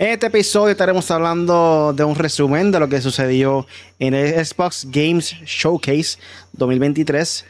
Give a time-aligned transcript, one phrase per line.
[0.00, 3.66] En este episodio estaremos hablando de un resumen de lo que sucedió
[3.98, 6.18] en el Xbox Games Showcase
[6.54, 7.44] 2023,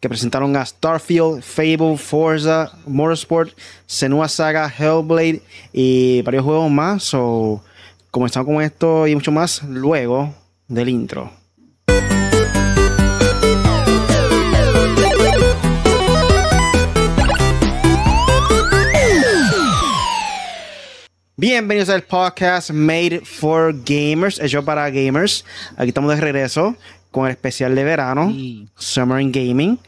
[0.00, 5.40] que presentaron a Starfield, Fable, Forza, Motorsport, Senua Saga, Hellblade
[5.72, 7.04] y varios juegos más.
[7.04, 7.64] So,
[8.10, 10.34] comenzamos con esto y mucho más luego
[10.68, 11.32] del intro.
[21.36, 25.44] Bienvenidos al podcast Made for Gamers, hecho para gamers.
[25.76, 26.76] Aquí estamos de regreso
[27.10, 28.32] con el especial de verano,
[28.76, 29.78] Summer in Gaming.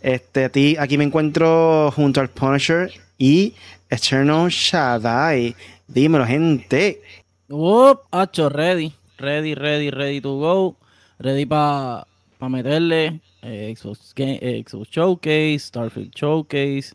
[0.00, 3.52] Este, aquí me encuentro junto al Punisher y
[3.90, 5.54] Eternal Shaddai.
[5.86, 7.02] Dímelo, gente.
[7.50, 8.94] Up, hacho, ready.
[9.18, 10.76] Ready, ready, ready to go.
[11.18, 12.06] Ready para
[12.38, 16.94] pa meterle eh, Xbox, eh, Xbox Showcase, Starfield Showcase.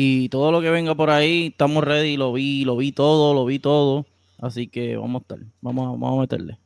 [0.00, 3.44] Y todo lo que venga por ahí, estamos ready, lo vi, lo vi todo, lo
[3.44, 4.06] vi todo.
[4.40, 6.58] Así que vamos a estar, vamos a, vamos a meterle.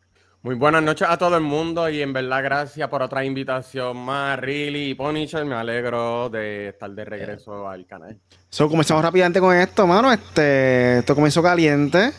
[0.42, 4.38] Muy buenas noches a todo el mundo y en verdad gracias por otra invitación más,
[4.38, 5.47] Really y Punisher.
[5.47, 8.19] Me alegro de estar de regreso al canal.
[8.50, 10.12] So, comenzamos rápidamente con esto, mano.
[10.12, 12.12] Este, esto comenzó caliente.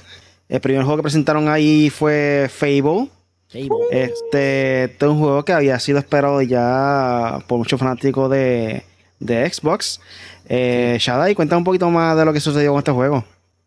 [0.49, 3.07] El primer juego que presentaron ahí fue Fable.
[3.49, 3.85] Fable.
[3.91, 8.83] Este, este es un juego que había sido esperado ya por muchos fanáticos de,
[9.19, 9.99] de Xbox.
[10.47, 13.23] Eh, Shadai, cuéntame un poquito más de lo que sucedió con este juego.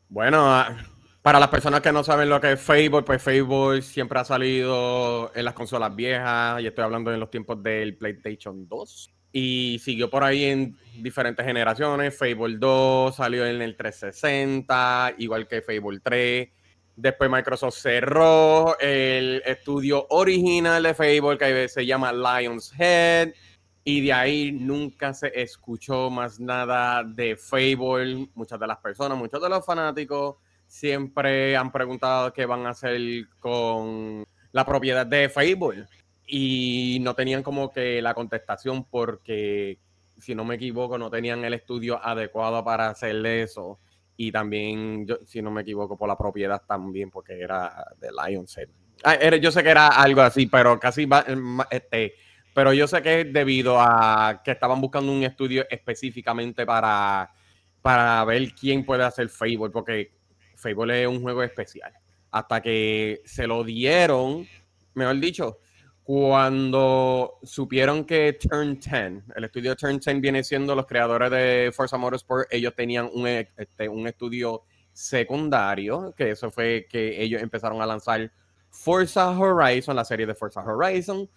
[0.09, 0.77] Bueno, ah,
[1.23, 5.33] para las personas que no saben lo que es Fable, pues Fable siempre ha salido
[5.35, 9.11] en las consolas viejas, y estoy hablando en los tiempos del PlayStation 2.
[9.33, 12.17] Y siguió por ahí en diferentes generaciones.
[12.17, 16.49] Fable 2 salió en el 360, igual que Fable 3.
[16.95, 23.33] Después Microsoft cerró el estudio original de Fable, que se llama Lion's Head
[23.89, 28.29] y de ahí nunca se escuchó más nada de Fable.
[28.35, 33.01] Muchas de las personas, muchos de los fanáticos siempre han preguntado qué van a hacer
[33.39, 35.87] con la propiedad de Fable.
[36.27, 39.79] Y no tenían como que la contestación porque,
[40.19, 43.79] si no me equivoco, no tenían el estudio adecuado para hacer eso.
[44.17, 48.69] Y también, yo, si no me equivoco, por la propiedad también, porque era de Lionshead.
[49.05, 51.09] Ah, yo sé que era algo así, pero casi
[51.71, 52.15] este,
[52.57, 57.31] pero yo sé que es debido a que estaban buscando un estudio específicamente para,
[57.83, 60.13] para ver quién puede hacer Fable, porque
[60.55, 61.93] Fable es un juego especial.
[62.31, 64.49] Hasta que se lo dieron,
[64.95, 65.59] mejor dicho,
[66.03, 71.99] cuando supieron que Turn 10, el estudio Turn 10 viene siendo los creadores de Forza
[71.99, 74.63] Motorsport, ellos tenían un, este, un estudio
[74.95, 78.33] secundario, que eso fue que ellos empezaron a lanzar
[78.71, 81.29] Forza Horizon, la serie de Forza Horizon,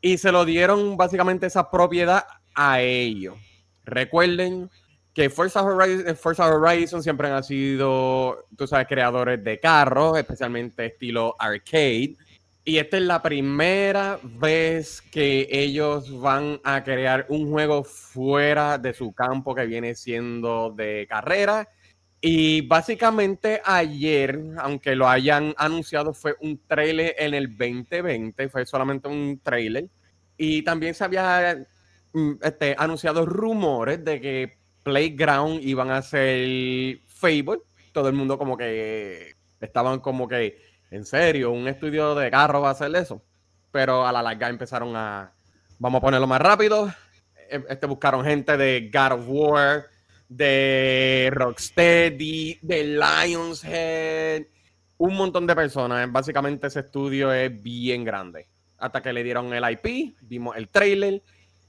[0.00, 2.24] y se lo dieron básicamente esa propiedad
[2.54, 3.36] a ellos.
[3.84, 4.70] Recuerden
[5.14, 11.34] que Forza Horizon, Forza Horizon siempre han sido, tú sabes, creadores de carros, especialmente estilo
[11.38, 12.16] arcade.
[12.64, 18.92] Y esta es la primera vez que ellos van a crear un juego fuera de
[18.92, 21.68] su campo que viene siendo de carrera.
[22.20, 29.08] Y básicamente ayer, aunque lo hayan anunciado, fue un trailer en el 2020, fue solamente
[29.08, 29.88] un trailer.
[30.36, 31.66] Y también se había
[32.12, 37.60] mm, este, anunciado rumores de que Playground iban a ser Fable.
[37.92, 40.58] Todo el mundo como que estaban como que,
[40.90, 43.22] en serio, un estudio de carro va a hacer eso.
[43.70, 45.32] Pero a la larga empezaron a,
[45.78, 46.92] vamos a ponerlo más rápido,
[47.50, 49.86] em, este, buscaron gente de God of War,
[50.28, 54.42] de Rocksteady, de Lionshead,
[54.98, 56.10] un montón de personas.
[56.10, 58.46] Básicamente ese estudio es bien grande.
[58.78, 61.22] Hasta que le dieron el IP, vimos el trailer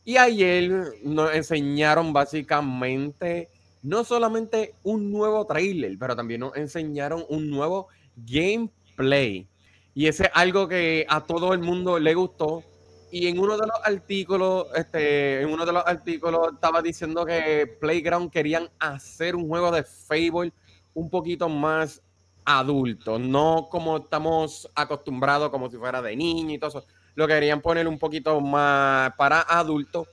[0.03, 0.71] y ayer
[1.03, 3.49] nos enseñaron básicamente
[3.83, 9.47] no solamente un nuevo trailer, pero también nos enseñaron un nuevo gameplay.
[9.93, 12.63] Y ese es algo que a todo el mundo le gustó
[13.11, 17.77] y en uno de los artículos, este, en uno de los artículos estaba diciendo que
[17.79, 20.51] Playground querían hacer un juego de Fable
[20.93, 22.01] un poquito más
[22.43, 26.85] adulto, no como estamos acostumbrados, como si fuera de niño y todo eso.
[27.15, 30.07] Lo querían poner un poquito más para adultos,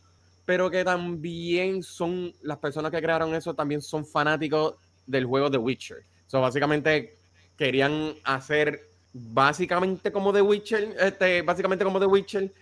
[0.45, 4.75] pero que también son, las personas que crearon eso también son fanáticos
[5.07, 6.05] del juego de Witcher.
[6.27, 7.17] So, básicamente
[7.57, 8.81] querían hacer
[9.13, 12.53] básicamente como The Witcher, este, básicamente como The Witcher,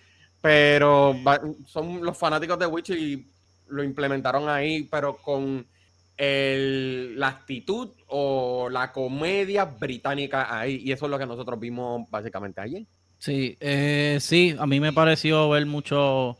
[0.43, 1.15] pero
[1.67, 3.27] son los fanáticos de Witcher y
[3.69, 5.65] lo implementaron ahí, pero con
[6.17, 10.83] el, la actitud o la comedia británica ahí.
[10.85, 12.85] Y eso es lo que nosotros vimos básicamente ayer.
[13.19, 16.37] Sí, eh, sí, a mí me pareció ver mucho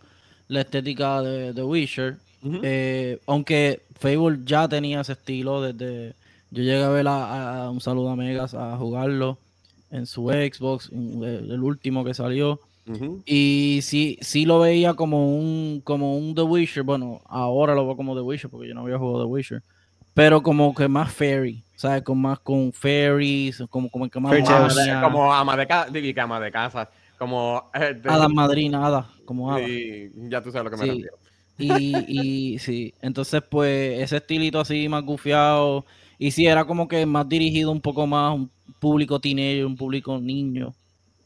[0.49, 2.17] la estética de, The Witcher.
[2.63, 6.13] Eh, aunque Fable ya tenía ese estilo desde
[6.51, 9.39] Yo llegué a ver a, a- un saludo a Megas a jugarlo
[9.93, 12.59] en su Xbox, en el último que salió.
[13.25, 16.83] Y sí, sí lo veía como un, como un The Witcher.
[16.83, 19.63] Bueno, ahora lo veo como The Witcher porque yo no había jugado The Witcher.
[20.15, 22.03] Pero como que más fairy, ¿sabes?
[22.03, 25.03] Con más con fairies, como, como que más Fairy Como ama de-.
[25.03, 29.51] Como ama de casa, digo que ama de casa, como eh, de- hadas madrina, como
[29.53, 29.69] hadas.
[29.71, 30.91] y ya tú sabes lo que me Sí.
[30.91, 31.17] refiero.
[31.59, 35.85] Y, y sí, entonces pues ese estilito así más gufiado.
[36.19, 38.51] Y sí, era como que más dirigido un poco más a un
[38.81, 40.75] público teenager, un público niño.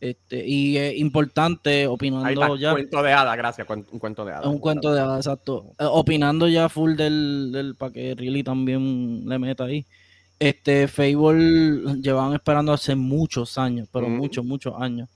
[0.00, 2.72] Este, y es importante, Ahí opinando está, ya.
[2.72, 4.44] cuento de hadas, gracias, un cuento de hadas.
[4.44, 5.72] Es un cuento de hadas, exacto.
[5.78, 9.86] Eh, opinando ya full del, del para que Riley también le meta ahí.
[10.38, 15.08] Este Fable llevaban esperando hace muchos años, pero muchos, muchos años.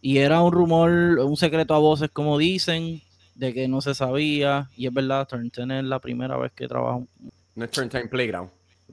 [0.00, 3.02] Y era un rumor, un secreto a voces, como dicen,
[3.34, 4.70] de que no se sabía.
[4.76, 7.08] Y es verdad, Turn 10 es la primera vez que trabajo.
[7.56, 8.50] No es Turn Time Playground.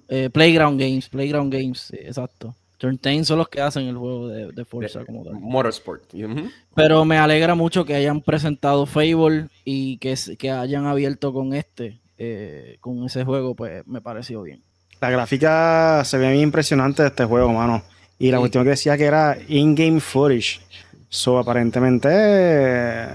[0.07, 2.56] Eh, Playground Games, Playground Games, sí, exacto.
[2.77, 5.33] Turn 10 son los que hacen el juego de, de Forza De- como tal.
[5.39, 6.04] Motorsport.
[6.75, 12.00] Pero me alegra mucho que hayan presentado Fable y que, que hayan abierto con este,
[12.18, 14.62] eh, con ese juego, pues me pareció bien.
[15.01, 17.83] La gráfica se ve bien impresionante de este juego, mano.
[18.18, 18.44] Y la Sí.
[18.44, 20.62] última que decía que era in-game footage.
[21.10, 23.07] So, aparentemente, eh,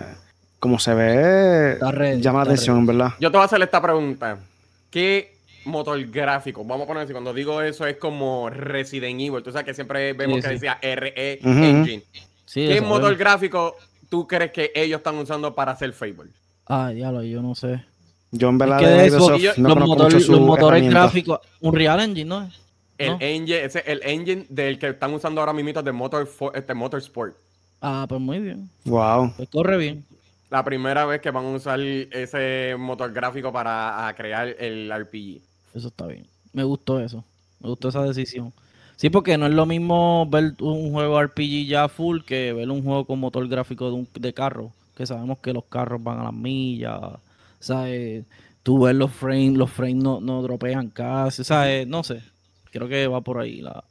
[0.58, 1.78] como se ve,
[2.20, 3.12] llama la atención, ¿verdad?
[3.20, 4.38] Yo te voy a hacer esta pregunta.
[4.90, 6.64] ¿Qué motor gráfico?
[6.64, 9.42] Vamos a poner así, cuando digo eso es como Resident Evil.
[9.42, 10.54] Tú sabes que siempre vemos Sí, que sí.
[10.54, 11.38] decía RE.
[11.42, 12.02] Engine.
[12.44, 13.76] Sí, ¿Qué motor gráfico
[14.08, 16.30] tú crees que ellos están usando para hacer Fable?
[16.66, 17.84] Ah, diablo, yo no sé.
[18.32, 20.40] Yo en verdad que de de Microsoft Xbox, no los, conozco motor- mucho su los
[20.40, 22.50] motores gráficos, un Real Engine, ¿no?
[22.98, 23.16] El ¿No?
[23.20, 27.34] engine, ese, el engine del que están usando ahora mismo de Motor, este Motorsport.
[27.80, 28.68] Ah, pues muy bien.
[28.84, 29.32] Wow.
[29.36, 30.04] Pues corre bien.
[30.50, 35.40] La primera vez que van a usar ese motor gráfico para crear el RPG.
[35.74, 36.26] Eso está bien.
[36.52, 37.24] Me gustó eso.
[37.60, 38.52] Me gustó esa decisión.
[38.96, 42.82] Sí, porque no es lo mismo ver un juego RPG ya full que ver un
[42.82, 44.72] juego con motor gráfico de, un, de carro.
[44.96, 47.00] Que sabemos que los carros van a las millas.
[47.60, 48.24] ¿Sabes?
[48.62, 51.44] Tú ves los frames, los frames no, no dropean casi.
[51.44, 51.86] ¿Sabes?
[51.86, 52.22] No sé.
[52.70, 53.60] Creo que va por ahí.
[53.60, 53.82] La...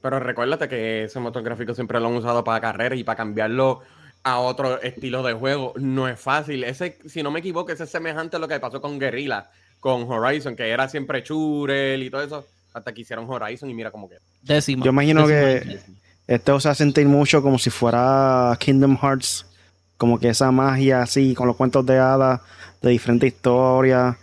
[0.00, 3.80] Pero recuérdate que ese motor gráfico siempre lo han usado para carreras y para cambiarlo
[4.22, 5.72] a otro estilo de juego.
[5.76, 6.64] No es fácil.
[6.64, 9.50] Ese, si no me equivoco, ese es semejante a lo que pasó con Guerrilla,
[9.84, 12.46] con Horizon, que era siempre churel y todo eso.
[12.72, 14.20] Hasta que hicieron Horizon y mira cómo queda.
[14.40, 14.82] Décima.
[14.82, 15.60] Yo imagino décima.
[15.74, 15.80] que
[16.26, 19.44] este os hace sentir mucho como si fuera Kingdom Hearts.
[19.98, 22.40] Como que esa magia así, con los cuentos de hadas,
[22.80, 24.16] de diferentes historias.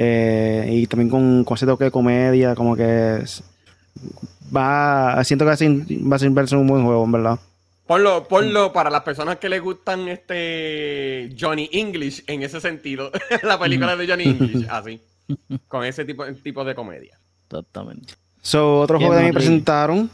[0.00, 3.42] eh, y también con, con ese toque de comedia, como que es-
[4.56, 7.38] va, siento que va a ser, va a ser un buen juego, en verdad.
[7.88, 13.10] Ponlo, ponlo para las personas que les gustan este Johnny English en ese sentido.
[13.42, 15.00] la película de Johnny English, así.
[15.68, 17.18] Con ese tipo, tipo de comedia.
[17.46, 18.12] Exactamente.
[18.42, 20.10] So, otro ¿Qué juego que me presentaron.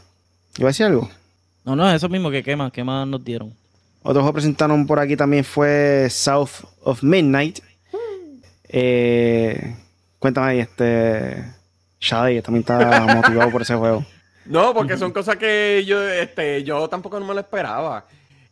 [0.57, 1.09] ¿Iba a decir algo?
[1.65, 2.71] No, no, eso mismo que quema.
[2.71, 3.53] ¿Qué más nos dieron?
[4.03, 7.59] Otro juego que presentaron por aquí también fue South of Midnight.
[8.69, 9.75] Eh,
[10.17, 11.43] cuéntame ahí, este.
[11.99, 14.05] Shadi también está motivado por ese juego.
[14.45, 18.05] No, porque son cosas que yo, este, yo tampoco no me lo esperaba.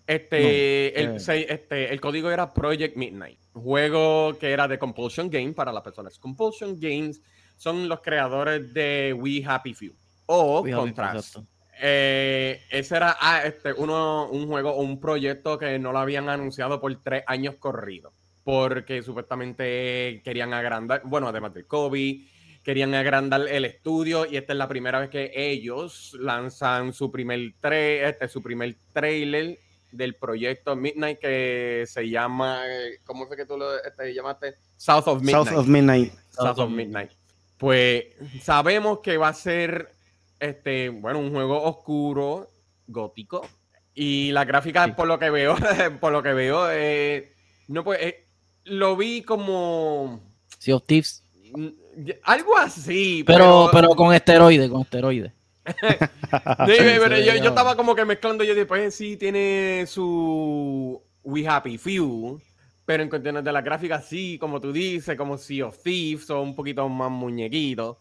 [0.06, 1.46] Este, No, el, eh.
[1.50, 6.20] este, el código era Project Midnight, juego que era de Compulsion Game para las personas.
[6.20, 7.22] Compulsion Games
[7.58, 9.94] son los creadores de We Happy Few
[10.26, 11.38] o Fíjate, Contrast.
[11.82, 16.30] Eh, ese era ah, este, uno, un juego o un proyecto que no lo habían
[16.30, 18.14] anunciado por tres años corridos.
[18.44, 22.28] Porque supuestamente querían agrandar, bueno, además del COVID,
[22.64, 24.26] querían agrandar el estudio.
[24.26, 28.76] Y esta es la primera vez que ellos lanzan su primer, tra- este, su primer
[28.94, 29.58] trailer
[29.92, 32.64] del proyecto Midnight que se llama,
[33.06, 34.56] ¿cómo fue que tú lo este, llamaste?
[34.78, 35.48] South of Midnight.
[35.48, 36.14] South of Midnight.
[36.32, 37.12] South of Midnight.
[37.58, 38.06] Pues
[38.42, 39.90] sabemos que va a ser
[40.40, 42.50] este, bueno, un juego oscuro,
[42.88, 43.48] gótico.
[43.94, 44.92] Y la gráfica, Sí.
[44.98, 45.56] por lo que veo,
[46.02, 47.32] por lo que veo, eh,
[47.68, 48.26] no pues, eh,
[48.64, 50.20] lo vi como
[50.58, 51.23] Sea of Thieves.
[51.54, 55.32] Mm, algo así, Pero, pero con esteroides, con esteroides.
[56.66, 58.44] Sí, pero Sí, yo, estaba como que mezclando.
[58.44, 62.42] Yo después sí tiene su We Happy Few.
[62.86, 66.40] Pero en cuestiones de la gráfica, sí, como tú dices, como Sea of Thieves, son
[66.40, 67.98] un poquito más muñequitos.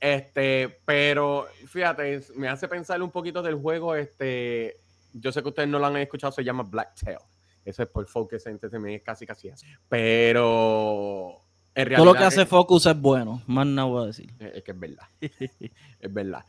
[0.00, 3.94] Este, pero fíjate, me hace pensar un poquito del juego.
[3.94, 4.76] Este,
[5.12, 7.18] yo sé que ustedes no lo han escuchado, se llama Blacktail.
[7.64, 9.66] Eso es por Focus Entertainment, es casi casi así.
[9.88, 11.43] Pero
[11.74, 11.96] realidad.
[11.98, 13.42] Todo lo que hace es- Focus es bueno.
[13.46, 14.30] Más nada voy a decir.
[14.38, 15.06] es que es verdad.
[15.20, 16.44] es verdad.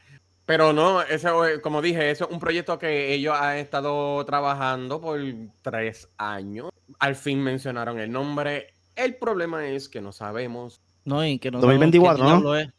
[0.45, 5.01] Pero no, eso, eh, como dije, eso es un proyecto que ellos han estado trabajando
[5.01, 5.19] por
[5.63, 6.69] tres años.
[6.99, 8.67] Al fin mencionaron el nombre.
[8.95, 10.81] El problema es que no sabemos.
[11.03, 12.55] No, y que no 2024, sabemos ¿no?
[12.55, 12.69] es.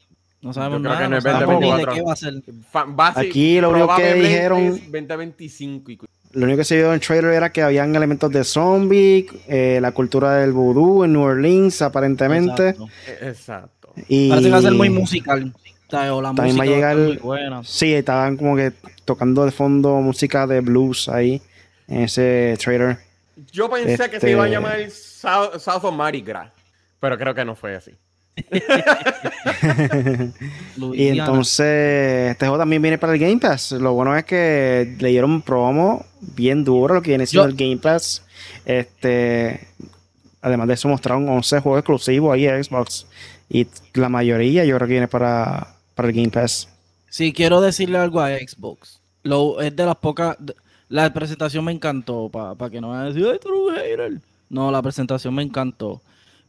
[0.43, 1.05] No sabemos Yo creo nada.
[1.05, 1.95] que no es no sabemos ni de 2024.
[1.95, 3.26] qué va a ser.
[3.26, 5.99] Aquí lo único que dijeron- es 2025 y
[6.37, 9.78] Lo único que se vio en el trailer era que habían elementos de zombie, eh,
[9.81, 12.69] la cultura del vudú en New Orleans, aparentemente.
[12.71, 12.88] Exacto.
[13.23, 13.93] Exacto.
[14.09, 15.52] Y Parece que va a ser muy musical.
[16.11, 17.62] O la También va a música llegar- estar muy buena.
[17.64, 18.73] Sí, estaban como que
[19.05, 21.40] tocando de fondo música de blues ahí
[21.88, 22.99] en ese trailer.
[23.52, 26.50] Yo pensé que se iba a Este- llamar South, South of Mardi Gras,
[27.00, 27.93] pero creo que no fue así.
[30.93, 33.73] Y entonces, este juego también viene para el Game Pass.
[33.73, 37.57] Lo bueno es que le dieron promo bien duro lo que viene siendo Yo- el
[37.57, 38.23] Game Pass.
[38.64, 39.69] Este,
[40.43, 43.07] además de eso, mostraron 11 juegos exclusivos ahí a Xbox.
[43.49, 46.69] Y la mayoría yo creo que viene para, para el Game Pass.
[47.09, 49.00] Sí, quiero decirle algo a Xbox.
[49.23, 50.37] Lo, es de las pocas.
[50.88, 52.28] La presentación me encantó.
[52.28, 54.12] Para que no vayan a decir, ay, tú eres un hater.
[54.50, 56.00] No, la presentación me encantó.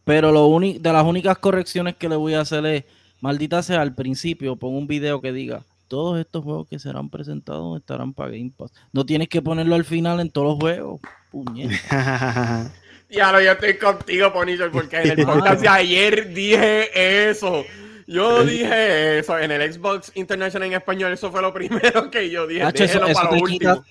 [0.07, 2.83] Pero lo uni- de las únicas correcciones que le voy a hacer es,
[3.21, 7.77] maldita sea, al principio pon un video que diga, todos estos juegos que serán presentados
[7.79, 8.71] estarán para Game Pass.
[8.91, 11.01] No tienes que ponerlo al final en todos los juegos.
[11.29, 12.71] Puñeta.
[13.09, 17.63] Ya lo yo estoy contigo, Ponicho, porque en el podcast de ayer dije eso.
[18.05, 21.13] Yo dije eso en el Xbox International en español.
[21.13, 22.63] Eso fue lo primero que yo dije.
[22.63, 23.81] Nacho, eso- para te lo quita-.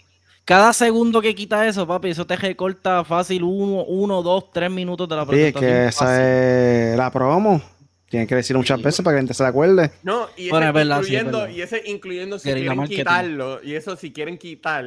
[0.46, 5.08] Cada segundo que quita eso, papi, eso te recorta fácil uno, uno, dos, tres minutos
[5.08, 5.60] de la Sí, es presentación.
[5.60, 6.06] que fácil.
[6.06, 7.60] esa es la promo.
[8.08, 9.90] Tienen que decir muchas veces para que la gente se acuerde.
[10.04, 12.96] No, y ese, Bueno, es verdad, sí, es incluyendo, y ese incluyendo si quieren marketing.
[12.98, 14.84] quitarlo, y eso si quieren quitar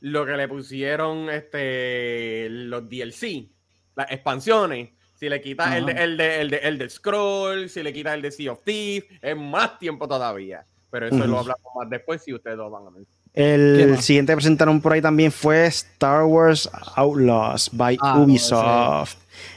[0.00, 3.50] lo que le pusieron este los DLC,
[3.96, 4.88] las expansiones,
[5.20, 8.14] si le quitas el de, el, de, el, de, el de Scroll, si le quitas
[8.14, 10.64] el de Sea of Thieves, es más tiempo todavía.
[10.90, 13.04] Pero eso lo hablamos más después si ustedes lo van a ver.
[13.34, 19.16] ¿Qué El siguiente que presentaron por ahí también fue Star Wars Outlaws by Ah, Ubisoft.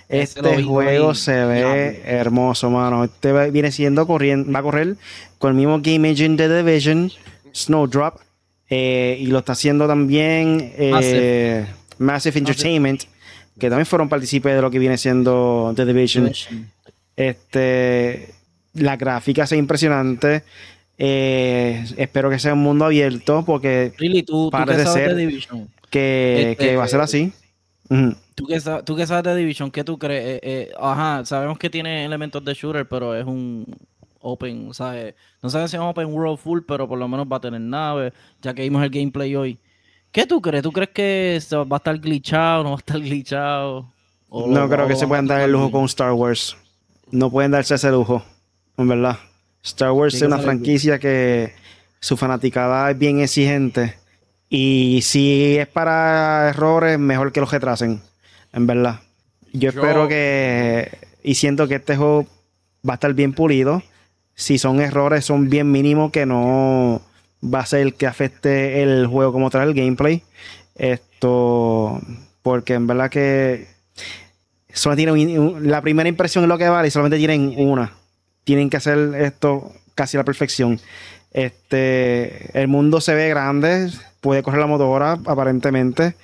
[0.09, 3.03] ese este juego se ve hermoso, mano.
[3.03, 4.95] Este va- viene siendo corriendo, va a correr
[5.37, 7.11] con el mismo Game Engine de The Division,
[7.53, 8.15] Snowdrop,
[8.69, 11.67] eh, y lo está haciendo también eh, Massive.
[11.99, 13.03] Massive Entertainment,
[13.59, 16.31] que también fueron partícipes de lo que viene siendo The Division.
[17.15, 18.33] Este,
[18.73, 20.43] la gráfica es impresionante.
[20.97, 25.69] Eh, espero que sea un mundo abierto porque Really, tú, tú Parece ser- de Division.
[25.89, 27.31] que, Este- que va a ser así.
[28.35, 30.25] ¿Tú que, sa- tú que sabes de Division, ¿qué tú crees?
[30.25, 33.65] Eh, eh, ajá, sabemos que tiene elementos de shooter, pero es un
[34.19, 35.15] open, ¿sabes?
[35.41, 37.61] No sabes si es un open world full, pero por lo menos va a tener
[37.61, 38.11] naves,
[38.41, 39.57] ya que vimos el gameplay hoy.
[40.11, 40.63] ¿Qué tú crees?
[40.63, 43.85] ¿Tú crees que va a estar glitchado, no va a estar glitchado?
[44.31, 46.57] No lo- creo que se puedan dar el lujo con Star Wars.
[47.11, 48.21] No pueden darse ese lujo,
[48.77, 49.17] en verdad.
[49.63, 51.53] Star Wars es una franquicia que
[51.99, 53.95] su fanaticada es bien exigente.
[54.49, 58.01] Y si es para errores, mejor que los retrasen,
[58.53, 59.01] en verdad.
[59.53, 60.89] Yo, Yo- espero que.
[61.23, 62.25] Y siento que este juego
[62.87, 63.83] va a estar bien pulido.
[64.35, 67.01] Si son errores, son bien mínimos, que no
[67.43, 70.23] va a ser que afecte el juego como tal, el gameplay.
[70.75, 71.99] Esto.
[72.41, 73.67] Porque en verdad que.
[74.71, 77.91] Solo tienen un- la primera impresión es lo que vale y solamente tienen una.
[78.47, 80.79] Tienen que hacer esto casi a la perfección.
[81.33, 83.89] Este, el mundo se ve grande,
[84.21, 86.15] puede correr la motora aparentemente.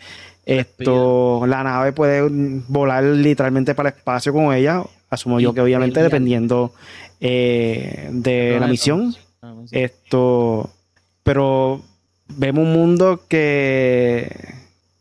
[0.46, 2.22] Esto, la nave puede
[2.70, 4.84] volar literalmente para el espacio con ella.
[5.10, 6.74] Asumo yo que obviamente dependiendo
[7.20, 9.13] eh, de la misión.
[9.72, 10.70] Esto,
[11.24, 11.82] pero
[12.30, 14.34] vemos un mundo que,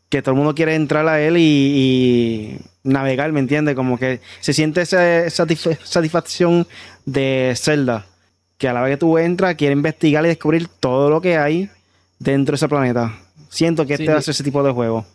[0.09, 3.75] que todo el mundo quiere entrar a él y, y navegar, ¿me entiendes?
[3.75, 6.67] Como que se siente esa satisf- satisfacción
[7.05, 8.05] de Zelda,
[8.57, 11.69] que a la vez que tú entras, quiere investigar y descubrir todo lo que hay
[12.19, 13.13] dentro de ese planeta.
[13.49, 15.05] Siento que Sí, este ser ese tipo de juego.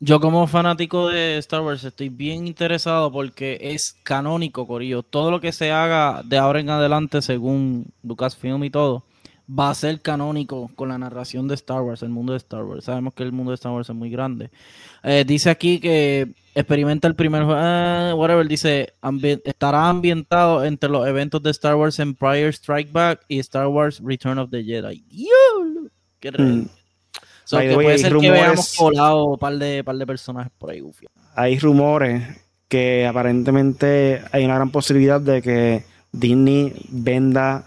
[0.00, 5.04] Yo como fanático de Star Wars estoy bien interesado porque es canónico, Corillo.
[5.04, 9.04] Todo lo que se haga de ahora en adelante, según Lucasfilm y todo,
[9.48, 12.86] va a ser canónico con la narración de Star Wars, el mundo de Star Wars.
[12.86, 14.50] Sabemos que el mundo de Star Wars es muy grande.
[15.04, 20.88] Eh, dice aquí que experimenta el primer juego, ah, whatever, dice, ambi- estará ambientado entre
[20.90, 25.02] los eventos de Star Wars Empire Strike Back y Star Wars Return of the Jedi.
[25.08, 25.88] ¡Diablo!
[26.20, 26.68] ¡Qué Mm.
[27.44, 30.06] So, que way, puede hay ser que rumores- veamos colado un par de, par de
[30.06, 31.10] personajes por ahí, ufio.
[31.34, 32.22] Hay rumores
[32.68, 37.64] que aparentemente hay una gran posibilidad de que Disney venda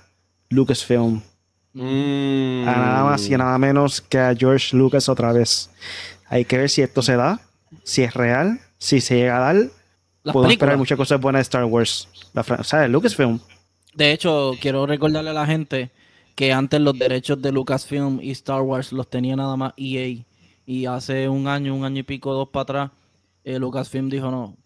[0.49, 1.21] Lucasfilm.
[1.73, 2.65] Mm.
[2.67, 5.69] a nada más y a nada menos que a George Lucas otra vez.
[6.29, 7.41] Hay que ver si esto se da,
[7.83, 9.55] si es real, si se llega a dar.
[10.24, 12.08] Las Podemos esperar muchas cosas buenas de Star Wars.
[12.34, 12.89] La ¿Sabes?
[12.89, 13.39] Lucasfilm.
[13.94, 15.91] De hecho, quiero recordarle a la gente
[16.36, 20.25] que antes los derechos de Lucasfilm y Star Wars los tenía nada más EA.
[20.65, 22.91] Y hace un año, un año y pico, dos para atrás,
[23.44, 24.58] eh, Lucasfilm dijo no,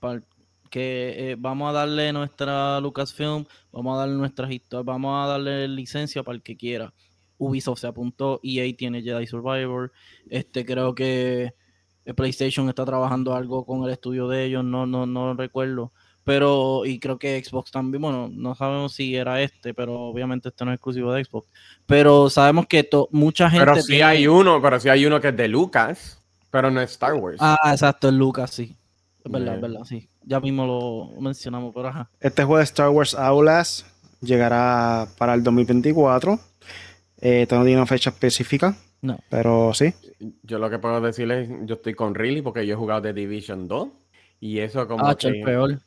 [0.70, 5.68] que eh, vamos a darle nuestra Lucasfilm, vamos a darle nuestras historias, vamos a darle
[5.68, 6.94] licencia para el que quiera.
[7.38, 9.92] Ubisoft se apuntó, EA tiene Jedi Survivor,
[10.30, 11.54] este creo que
[12.15, 15.91] PlayStation está trabajando algo con el estudio de ellos, no, no, no recuerdo.
[16.24, 20.63] Pero, y creo que Xbox también, bueno, no sabemos si era este, pero obviamente este
[20.63, 21.48] no es exclusivo de Xbox.
[21.86, 23.65] Pero sabemos que mucha gente.
[23.65, 26.91] Pero sí hay uno, pero sí hay uno que es de Lucas, pero no es
[26.91, 27.38] Star Wars.
[27.39, 28.75] Ah, exacto, es Lucas, sí.
[29.24, 30.08] Es verdad, es verdad, sí.
[30.24, 32.10] Ya mismo lo mencionamos, pero ajá.
[32.20, 33.86] Este juego de Star Wars Aulas
[34.22, 36.39] llegará para el 2024.
[37.22, 38.75] Eh, no tiene una fecha específica.
[39.01, 39.18] No.
[39.29, 39.94] Pero sí.
[40.44, 43.68] Yo lo que puedo decirles, yo estoy con Riley porque yo he jugado de Division
[43.68, 43.89] 2
[44.41, 45.41] y eso como ah, que...
[45.46, 45.79] peor.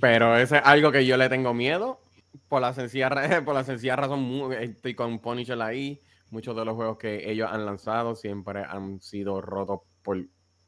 [0.00, 2.00] Pero eso es algo que yo le tengo miedo
[2.48, 3.10] por la sencilla,
[3.44, 4.52] por la sencilla razón.
[4.52, 6.00] Estoy con Punisher ahí.
[6.30, 10.18] Muchos de los juegos que ellos han lanzado siempre han sido rotos por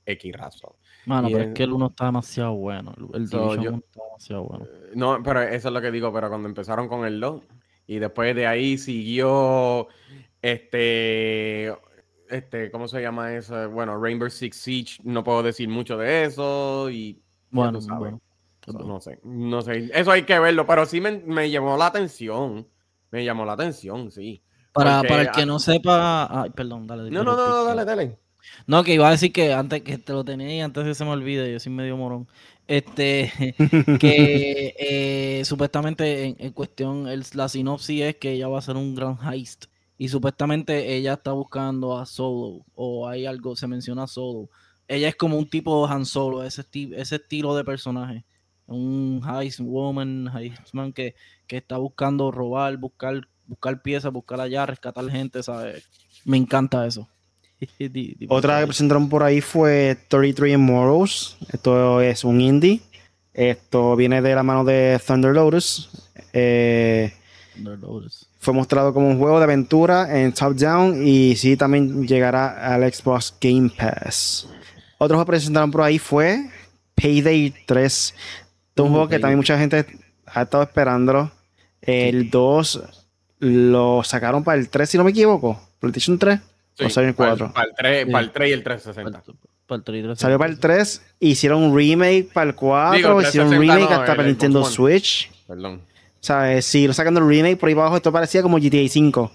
[0.07, 0.71] X razón.
[1.05, 2.95] Mano, pero es, que el uno está demasiado bueno.
[3.13, 4.65] El Division está demasiado bueno.
[4.65, 6.13] Eh, no, pero eso es lo que digo.
[6.13, 7.43] Pero cuando empezaron con el 2
[7.89, 9.89] y después de ahí siguió
[10.41, 11.75] este
[12.31, 13.71] este, ¿cómo se llama eso?
[13.71, 17.21] Bueno, Rainbow Six Siege, no puedo decir mucho de eso y
[17.51, 17.81] bueno,
[18.67, 22.67] no sé, no sé, eso hay que verlo, pero sí me, llamó la atención,
[23.11, 24.43] me llamó la atención, sí.
[24.73, 27.11] Para, para el que no sepa, ay, perdón, dale.
[27.11, 28.19] No, no, no, dale, dale.
[28.67, 31.05] No, que iba a decir que antes que te lo tenía y antes que se
[31.05, 32.29] me olvide, yo soy medio morón.
[32.67, 33.33] Este,
[34.01, 38.77] que eh, supuestamente en, en cuestión, el, la sinopsis es que ella va a ser
[38.77, 39.67] un gran heist
[39.99, 44.49] y supuestamente ella está buscando a Solo o hay algo, se menciona a Solo.
[44.87, 48.25] Ella es como un tipo Han Solo, ese, ese estilo de personaje.
[48.67, 51.15] Un heist woman, heistman que,
[51.47, 55.89] que está buscando robar, buscar, buscar piezas, buscar allá, rescatar gente, ¿sabes?
[56.25, 57.09] Me encanta eso.
[58.29, 61.37] Otra que presentaron por ahí fue 33 Immortals.
[61.53, 62.83] Esto es un indie.
[63.35, 65.91] Esto viene de la mano de Thunder Lotus.
[66.33, 67.18] Eh, Thunder Lotus
[68.39, 72.93] fue mostrado como un juego de aventura en top down y sí también llegará al
[72.93, 74.49] Xbox Game Pass.
[74.99, 76.51] Otro juego que presentaron por ahí fue
[76.95, 78.15] Payday 3.
[78.77, 79.87] un mm, juego que también mucha gente
[80.27, 81.31] ha estado esperando.
[81.81, 82.83] El 2
[83.41, 85.61] lo sacaron para el 3, si no me equivoco.
[85.79, 86.41] PlayStation 3
[86.85, 87.53] o salió el 4.
[87.53, 89.23] Para, el 3, para el 3 y el 360.
[89.67, 93.61] Para el 3, Salió para el 3, hicieron un remake para el 4, hicieron un
[93.61, 95.31] remake hasta para el Nintendo Switch.
[95.47, 95.83] Perdón.
[96.21, 96.67] ¿Sabes?
[96.67, 99.33] Si lo sacan del remake por ahí abajo, esto parecía como GTA 5.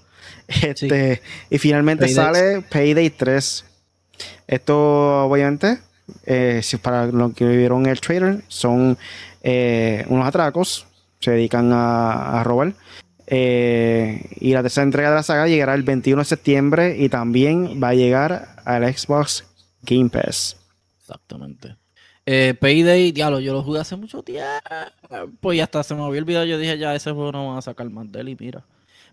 [0.63, 3.65] Este, Y finalmente sale Payday 3.
[4.47, 5.79] Esto, obviamente,
[6.25, 8.97] eh, si para los que vieron el trailer, son
[9.41, 10.85] eh, unos atracos.
[11.19, 12.73] Se dedican a, robar.
[13.27, 17.81] Eh, y la tercera entrega de la saga llegará el 21 de septiembre y también
[17.81, 19.45] va a llegar al Xbox
[19.83, 20.57] Game Pass.
[20.99, 21.77] Exactamente.
[22.25, 24.47] Eh, Payday, diablo, yo lo jugué hace mucho tiempo.
[25.41, 26.45] Pues ya hasta se me había olvidado.
[26.45, 28.29] Yo dije, ya ese juego no va a sacar más de él.
[28.29, 28.65] Y mira,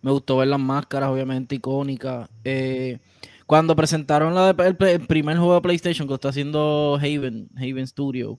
[0.03, 2.29] me gustó ver las máscaras, obviamente icónicas.
[2.45, 2.99] Eh,
[3.47, 8.39] cuando presentaron la el, primer juego de PlayStation que está haciendo Haven, Haven Studio,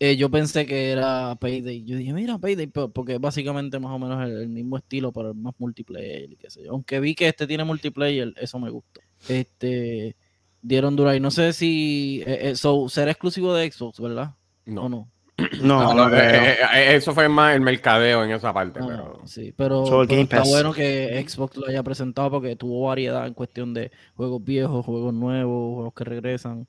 [0.00, 1.84] eh, yo pensé que era Payday.
[1.84, 5.54] Yo dije, mira, Payday, porque es básicamente más o menos el, mismo estilo, pero más
[5.58, 6.72] multiplayer y qué sé yo.
[6.72, 9.00] Aunque vi que este tiene multiplayer, eso me gustó.
[9.28, 10.16] Este
[10.62, 11.20] dieron duro ahí.
[11.20, 14.34] No sé si eh, eh será exclusivo de Xbox, ¿verdad?
[14.66, 14.88] No.
[14.88, 15.08] no?
[15.62, 18.80] No, eh, eh, eso fue más el mercadeo en esa parte.
[18.82, 19.22] Ah, pero...
[19.24, 23.92] Sí, pero, está bueno que Xbox lo haya presentado porque tuvo variedad en cuestión de
[24.16, 26.66] juegos viejos, juegos nuevos, juegos que regresan.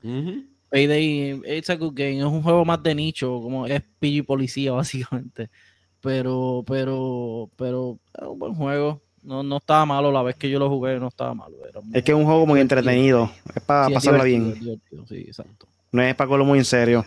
[0.70, 2.20] Payday, it's a good game.
[2.20, 5.50] Es un juego más de nicho, como es PG Policía, básicamente.
[6.00, 9.02] Pero, pero, pero es un buen juego.
[9.30, 11.56] No, no estaba malo la vez que yo lo jugué, no estaba malo.
[11.94, 13.32] es que es un juego muy entretenido.
[13.56, 14.56] Es para pasarla bien.
[15.08, 15.68] sí, exacto.
[15.92, 17.06] No es para cogerlo muy en serio.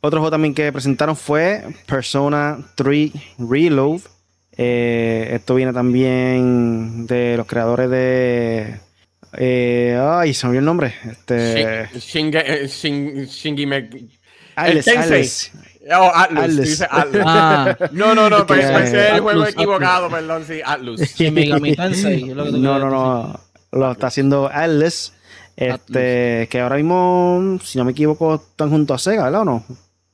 [0.00, 4.00] Otro juego también que presentaron fue Persona 3 Reload.
[4.56, 8.80] Eh, esto viene también de los creadores de.
[9.38, 10.94] Eh, ay, se me olvidó el nombre.
[11.08, 11.88] Este...
[12.00, 13.64] Shingi, eh, Shingi,
[15.88, 16.56] Oh, Atlus.
[16.56, 17.22] Dice Atlus.
[17.24, 17.76] Ah.
[17.92, 21.00] No, no, no, pero ese es el juego equivocado, perdón, sí, Atlus.
[21.20, 23.40] no, no, no.
[23.72, 25.12] Lo está haciendo Atlus.
[25.56, 29.64] Este, que ahora mismo, si no me equivoco, están junto a Sega, ¿verdad o no?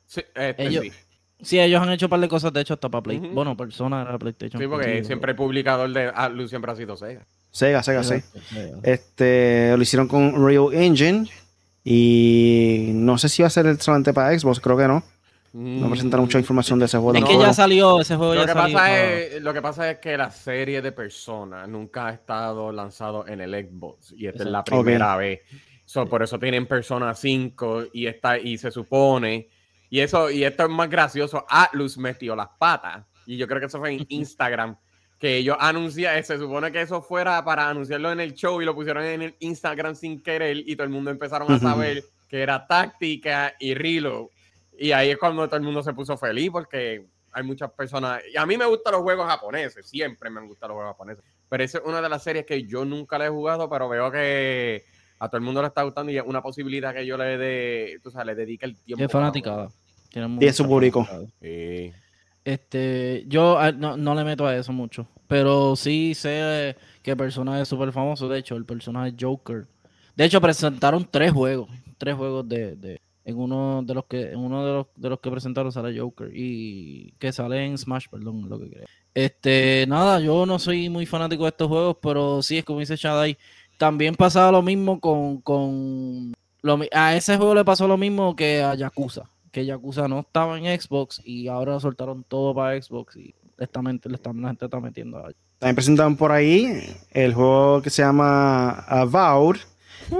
[0.05, 0.85] Sí, este, ellos,
[1.41, 1.61] sí.
[1.61, 3.19] ellos han hecho un par de cosas, de hecho, hasta para Play.
[3.19, 4.61] Bueno, Persona era PlayStation.
[4.61, 7.25] Sí, porque siempre el publicador de Atlus siempre ha sido Sega.
[7.51, 8.17] Sega, Sega, sí.
[8.83, 11.29] Este, lo hicieron con Real Engine.
[11.89, 15.05] Y no sé si va a ser solamente para Xbox, creo que no.
[15.59, 17.19] No presentaron mucha información de ese juego.
[17.19, 18.77] Es que ya salió, ese juego lo ya que salió.
[18.77, 23.27] Pasa es, lo que pasa es que la serie de personas nunca ha estado lanzado
[23.27, 25.41] en el Xbox y esta es la primera vez.
[26.11, 29.49] por eso tienen Persona 5 y, está, y se supone
[29.89, 31.47] Y eso, y esto es más gracioso.
[31.49, 33.07] Atlus metió las patas.
[33.25, 34.77] Y yo creo que eso fue en Instagram.
[35.19, 38.75] Que ellos anunciaron, se supone que eso fuera para anunciarlo en el show y lo
[38.75, 42.67] pusieron en el Instagram sin querer y todo el mundo empezaron a saber que era
[42.67, 44.27] táctica y reload.
[44.79, 48.23] Y ahí es cuando todo el mundo se puso feliz porque hay muchas personas.
[48.33, 51.25] Y a mí me gustan los juegos japoneses, siempre me han gustado los juegos japoneses.
[51.49, 54.11] Pero esa es una de las series que yo nunca le he jugado, pero veo
[54.11, 54.85] que
[55.19, 58.01] a todo el mundo le está gustando y es una posibilidad que yo le dé,
[58.03, 59.05] tú sabes, le dedique el tiempo.
[59.05, 59.69] Es fanática.
[60.11, 61.07] Tiene su público.
[61.41, 61.93] Sí.
[62.45, 67.17] Este, yo ah, no, no, le meto a eso mucho, pero sí sé que el
[67.17, 68.29] personaje es súper famoso.
[68.29, 69.67] De hecho, el personaje Joker.
[70.15, 74.39] De hecho, presentaron tres juegos, tres juegos de, de en uno de los que en
[74.39, 78.49] uno de los, de los que presentaron sale Joker y que sale en Smash, perdón,
[78.49, 78.87] lo que creo.
[79.13, 82.97] Este, nada, yo no soy muy fanático de estos juegos, pero sí es como dice
[82.97, 83.37] Shadai,
[83.77, 88.63] también pasaba lo mismo con, con lo, a ese juego le pasó lo mismo que
[88.63, 93.35] a Yakuza que Yakuza no estaba en Xbox y ahora soltaron todo para Xbox y
[93.57, 95.19] esta le están, la gente está metiendo.
[95.59, 99.57] También presentaron por ahí el juego que se llama Avowed.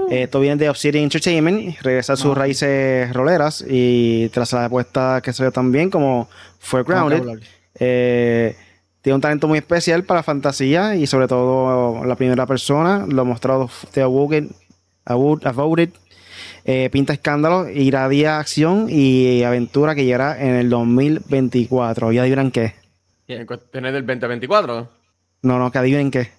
[0.09, 5.33] Esto viene de Obsidian Entertainment, regresa a sus raíces roleras y tras la apuesta que
[5.33, 7.39] salió también como fue Grounded.
[7.79, 8.55] Eh,
[9.01, 13.69] tiene un talento muy especial para fantasía y sobre todo la primera persona, lo mostrado
[13.93, 15.89] de Avowed,
[16.65, 22.11] eh, pinta escándalo, irradia acción y aventura que llegará en el 2024.
[22.11, 22.75] ¿Y adivinen qué?
[23.27, 24.89] ¿En cuestiones del 2024?
[25.43, 26.31] No, no, que adivinen qué.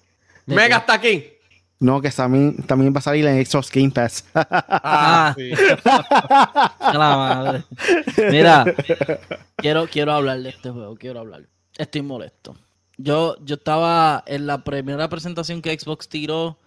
[0.45, 1.38] Mega está aquí.
[1.79, 4.25] No, que también, también va a salir en Xbox Game Pass.
[4.33, 5.51] ah, sí.
[5.85, 7.63] la madre.
[8.29, 8.65] Mira,
[9.55, 11.43] quiero, quiero hablar de este juego, quiero hablar.
[11.77, 12.57] Estoy molesto.
[12.97, 16.59] Yo, yo estaba en la primera presentación que Xbox tiró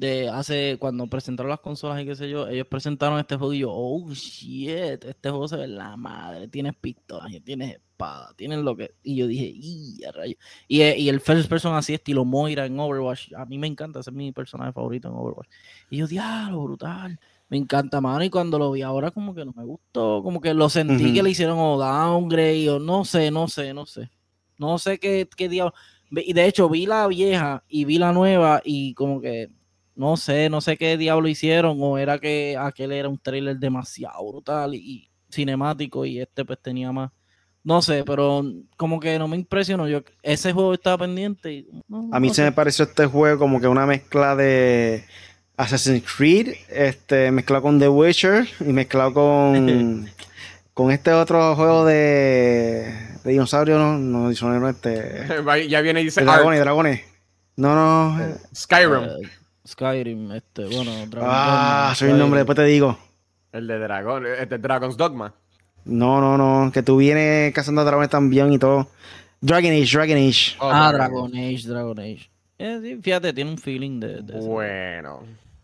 [0.00, 3.58] de hace cuando presentaron las consolas y qué sé yo, ellos presentaron este juego y
[3.58, 8.74] yo, oh shit, este juego se ve la madre, tienes pistolas, tienes espada, tienes lo
[8.74, 8.94] que.
[9.02, 10.36] Y yo dije, y rayo.
[10.66, 14.08] Y, y, el first person así, estilo Moira en Overwatch, a mí me encanta, ese
[14.08, 15.50] es mi personaje favorito en Overwatch.
[15.90, 17.20] Y yo, diablo, brutal.
[17.50, 18.24] Me encanta, mano.
[18.24, 21.22] Y cuando lo vi ahora, como que no me gustó, como que lo sentí que
[21.22, 24.08] le hicieron o downgrade, o no sé, no sé, no sé.
[24.56, 25.74] No sé qué, qué diablo.
[26.10, 29.50] Y de hecho, vi la vieja y vi la nueva, y como que
[29.94, 34.26] no sé, no sé qué diablo hicieron, o era que aquel era un trailer demasiado
[34.26, 37.10] brutal y, cinemático y este pues tenía más.
[37.62, 38.42] No sé, pero
[38.76, 39.86] como que no me impresionó.
[39.86, 41.52] Yo, ese juego estaba pendiente.
[41.52, 41.68] Y,
[42.10, 45.04] a mí se me pareció este juego como que una mezcla de
[45.58, 50.08] Assassin's Creed, este, mezclado con The Witcher y mezclado con,
[50.74, 55.26] con este otro juego de, de dinosaurio, no, no, no este.
[55.68, 57.02] ya viene y dice dragones, dragones.
[57.56, 58.38] No, no.
[58.54, 59.04] Skyrim.
[59.04, 59.30] Eh,
[59.66, 62.98] Skyrim, este, bueno, Dragon Ah, soy el nombre, después te digo.
[63.52, 65.34] El de Dragon, este Dragon's Dogma.
[65.84, 68.88] No, no, no, que tú vienes cazando dragones también y todo.
[69.40, 70.56] Dragon Age, Dragon Age.
[70.60, 72.30] Oh, ah, Dragon Age, Dragon Age.
[72.58, 75.22] Eh, fíjate, tiene un feeling de, Bueno,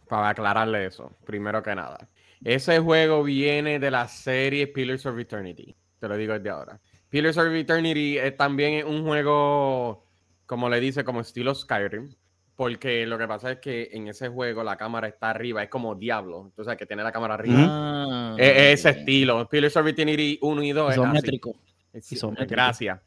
[0.08, 2.08] para aclararle eso, primero que nada.
[2.42, 5.74] Ese juego viene de la serie Pillars of Eternity.
[5.98, 6.80] Te lo digo desde ahora.
[7.08, 10.04] Pillars of Eternity es también un juego,
[10.46, 12.10] como le dice, como estilo Skyrim
[12.56, 15.94] porque lo que pasa es que en ese juego la cámara está arriba, es como
[15.94, 16.46] Diablo.
[16.46, 17.58] Entonces, que tiene la cámara arriba.
[17.60, 19.46] Ah, es, ese estilo.
[19.46, 21.54] Pillars of Eternity 1 y 2 Isométrico.
[21.92, 22.50] es Isométrico.
[22.50, 22.98] Gracias.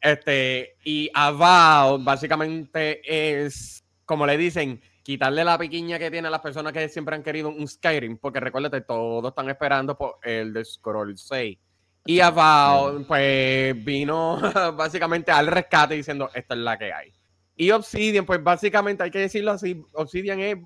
[0.00, 3.02] Este, y Avowed básicamente
[3.44, 7.22] es, como le dicen, quitarle la piquiña que tiene a las personas que siempre han
[7.22, 11.58] querido un Skyrim, porque recuérdate, todos están esperando por el de Scroll 6.
[12.06, 14.40] Y Avowed, pues, vino
[14.76, 17.12] básicamente al rescate diciendo, esta es la que hay.
[17.56, 20.56] Y Obsidian, pues básicamente hay que decirlo así, Obsidian es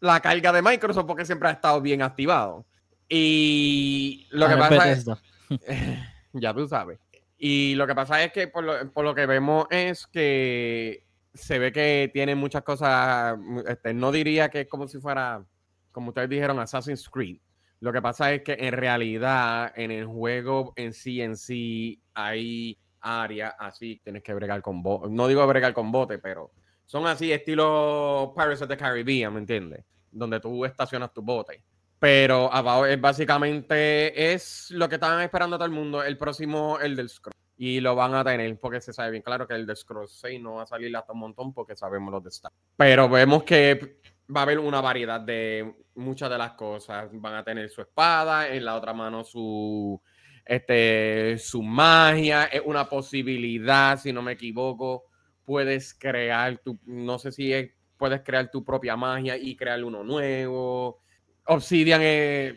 [0.00, 2.66] la carga de Microsoft porque siempre ha estado bien activado.
[3.08, 5.06] Y lo que pasa es...
[6.32, 6.98] ya tú sabes.
[7.38, 12.10] Y lo que pasa es que por lo, que vemos es que se ve que
[12.12, 15.44] tiene muchas cosas, este, no diría que es como si fuera,
[15.90, 17.38] como ustedes dijeron, Assassin's Creed.
[17.80, 22.78] Lo que pasa es que en realidad en el juego en sí, en sí, hay
[23.02, 25.08] área así, tienes que bregar con bote.
[25.10, 26.52] No digo bregar con bote, pero
[26.86, 29.84] son así estilo Pirates of the Caribbean, ¿me entiendes?
[30.10, 31.62] Donde tú estacionas tu bote.
[31.98, 36.96] Pero abajo es básicamente es lo que estaban esperando todo el mundo, el próximo, el
[36.96, 37.32] del Scroll.
[37.56, 40.40] Y lo van a tener porque se sabe bien claro que el del Scroll 6
[40.40, 42.52] no va a salir hasta un montón porque sabemos los de Star.
[42.76, 44.00] Pero vemos que
[44.34, 47.08] va a haber una variedad de muchas de las cosas.
[47.12, 50.00] Van a tener su espada, en la otra mano su
[50.44, 55.04] este, su magia, es una posibilidad, si no me equivoco,
[55.44, 57.52] puedes crear tu, no sé si
[57.96, 61.00] puedes crear tu propia magia y crear uno nuevo.
[61.46, 62.54] Obsidian es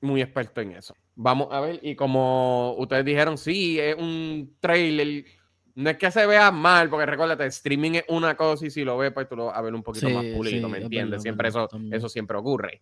[0.00, 0.94] muy experto en eso.
[1.16, 5.24] Vamos a ver, y como ustedes dijeron, sí, es un trailer.
[5.76, 8.96] No es que se vea mal, porque recuérdate, streaming es una cosa y si lo
[8.98, 10.84] ves, pues tú lo vas a ver un poquito Sí, más pulido, sí, ¿me es
[10.84, 11.22] entiendes?
[11.22, 11.94] siempre eso, también.
[11.94, 12.80] eso siempre ocurre.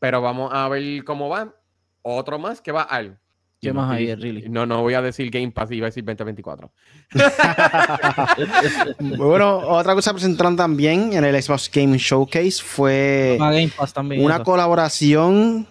[0.00, 1.54] Pero vamos a ver cómo va.
[2.02, 3.20] Otro más que va al.
[3.62, 4.48] ¿Qué más hay, really?
[4.48, 6.68] No, no voy a decir Game Pass, iba a decir 2024.
[9.16, 13.92] Bueno, otra cosa que presentaron también en el Xbox Game Showcase fue Ah, Game Pass
[13.92, 14.24] también.
[14.24, 14.44] una eso.
[14.44, 15.68] colaboración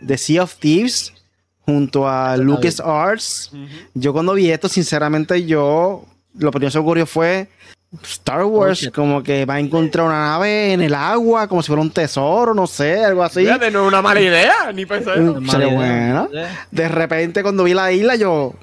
[0.00, 1.12] de Sea of Thieves
[1.60, 3.52] junto a Lucas Arts.
[3.92, 6.04] Yo cuando vi esto, sinceramente, yo
[6.38, 7.48] lo primero que se me ocurrió fue
[8.02, 11.82] Star Wars, como que va a encontrar una nave en el agua, como si fuera
[11.82, 13.40] un tesoro, no sé, algo así.
[13.40, 15.10] Fíjate, no es una mala idea, ni pensé.
[15.10, 15.74] Es sería mala idea.
[15.74, 16.28] buena.
[16.32, 16.56] Sí.
[16.70, 18.54] De repente, cuando vi la isla, yo,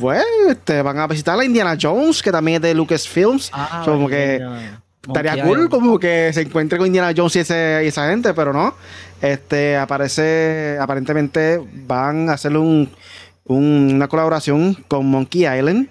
[0.00, 3.50] pues, este, van a visitar la Indiana Jones, que también es de Lucasfilms.
[3.52, 4.40] Ah, como que.
[5.04, 5.70] Estaría Monkey cool Island.
[5.70, 8.74] como que se encuentre con Indiana Jones y, ese- y esa gente, pero no.
[9.20, 12.88] Este aparece, aparentemente van a hacer un,
[13.44, 15.88] un- una colaboración con Monkey Island.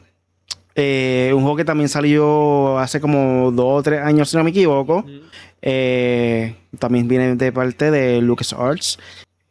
[0.76, 4.52] Eh, un juego que también salió hace como dos o tres años, si no me
[4.52, 5.06] equivoco.
[5.62, 8.98] Eh, también viene de parte de LucasArts.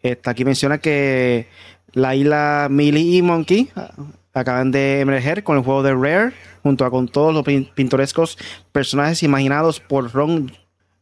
[0.02, 1.46] Este, aquí menciona que
[1.92, 3.90] la isla Millie y Monkey ah,
[4.32, 8.38] acaban de emerger con el juego de Rare, junto a con todos los pin- pintorescos
[8.72, 10.52] personajes imaginados por Ron,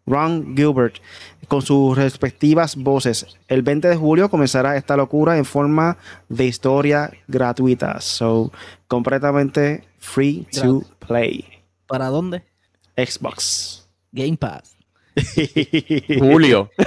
[0.08, 0.96] Ron Gilbert,
[1.48, 3.26] con sus respectivas voces.
[3.48, 5.96] El 20 de julio comenzará esta locura en forma
[6.28, 8.00] de historia gratuita.
[8.00, 8.52] So,
[8.86, 11.44] completamente free to play.
[11.86, 12.44] ¿Para dónde?
[12.96, 13.88] Xbox.
[14.12, 14.76] Game Pass.
[16.18, 16.70] Julio.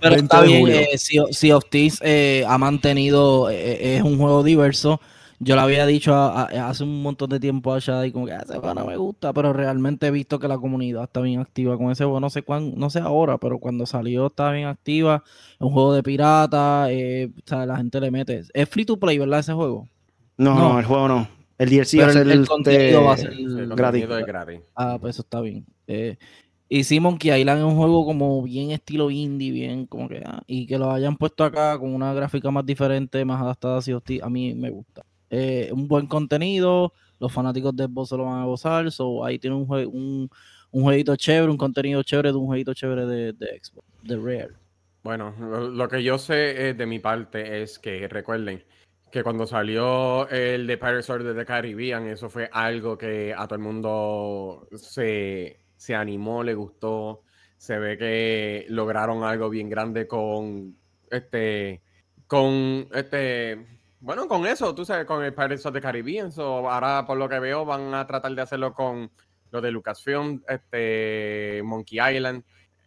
[0.00, 5.00] Pero 20 está bien, eh, of Thieves eh, ha mantenido, eh, es un juego diverso.
[5.42, 8.32] Yo le había dicho a- a- hace un montón de tiempo a Shadi como que
[8.32, 11.40] "Ah, ese juego no me gusta, pero realmente he visto que la comunidad está bien
[11.40, 12.20] activa con ese juego.
[12.20, 15.22] No sé cuán, no sé ahora, pero cuando salió estaba bien activa.
[15.54, 18.42] Es un juego de pirata, eh, o sea, la gente le mete.
[18.52, 19.40] Es free to play, ¿verdad?
[19.40, 19.88] Ese juego.
[20.36, 20.72] No, No.
[20.74, 21.28] no, el juego no.
[21.58, 23.76] El DLC va a Pero ser el, el contenido va a ser El gratis.
[23.76, 24.60] contenido es gratis.
[24.74, 25.64] Ah, pues eso está bien.
[25.86, 26.16] Eh,
[26.68, 30.22] y sí, Monkey Island es un juego como bien estilo indie, bien como que...
[30.24, 34.26] ah, y que lo hayan puesto acá con una gráfica más diferente, más adaptada a
[34.26, 35.02] a mí me gusta.
[35.30, 39.38] Eh, un buen contenido, los fanáticos de Xbox se lo van a gozar, so ahí
[39.38, 40.30] tiene un, un,
[40.72, 44.54] un jueguito chévere, un contenido chévere de un jueguito chévere de, de Xbox, de Rare.
[45.02, 48.62] Bueno, lo, lo que yo sé eh, de mi parte es que recuerden
[49.10, 53.56] que cuando salió el de Pirates of the Caribbean, eso fue algo que a todo
[53.56, 57.22] el mundo se, se animó, le gustó.
[57.56, 60.76] Se ve que lograron algo bien grande con
[61.10, 61.82] este,
[62.26, 66.32] con este, bueno, con eso, tú sabes, con el Pirates of the Caribbean.
[66.32, 69.10] So, ahora, por lo que veo, van a tratar de hacerlo con
[69.50, 72.42] lo de Lucasfilm, este, Monkey Island.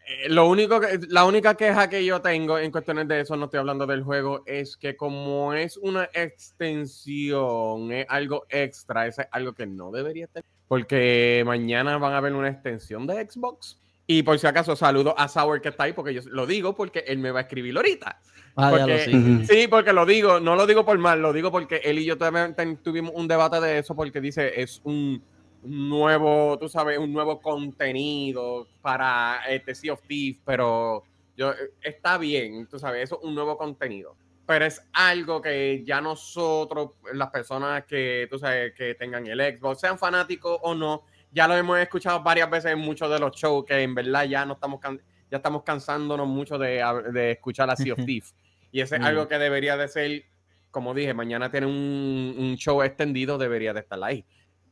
[0.08, 3.46] Eh, Lo único que, la única queja que yo tengo en cuestiones de eso, no
[3.46, 9.54] estoy hablando del juego, es que como es una extensión, es algo extra, es algo
[9.54, 10.46] que no debería tener.
[10.68, 13.78] Porque mañana van a ver una extensión de Xbox.
[14.06, 17.06] Y por si acaso saludo a Sauer que está ahí, porque yo lo digo porque
[17.08, 18.20] él me va a escribir ahorita.
[18.56, 19.16] Ah, ya lo Porque-.
[19.16, 19.46] Ujú.
[19.46, 22.18] Sí, porque lo digo, no lo digo por mal, lo digo porque él y yo
[22.18, 25.24] también ten- tuvimos un debate de eso porque dice es un
[25.64, 31.04] nuevo, tú sabes, un nuevo contenido para este Sea of Thieves, pero
[31.38, 34.16] yo está bien, tú sabes, eso es un nuevo contenido.
[34.46, 39.80] Pero es algo que ya nosotros, las personas que, tú sabes, que tengan el Xbox,
[39.80, 43.66] sean fanáticos o no, ya lo hemos escuchado varias veces en muchos de los shows
[43.66, 44.80] que en verdad ya no estamos
[45.32, 48.36] ya estamos cansándonos mucho de, de escuchar a Sea of Thieves.
[48.72, 49.06] Y eso es Mm.
[49.06, 50.24] algo que debería de ser,
[50.70, 54.24] como dije, mañana tiene un, un show extendido, debería de estar ahí.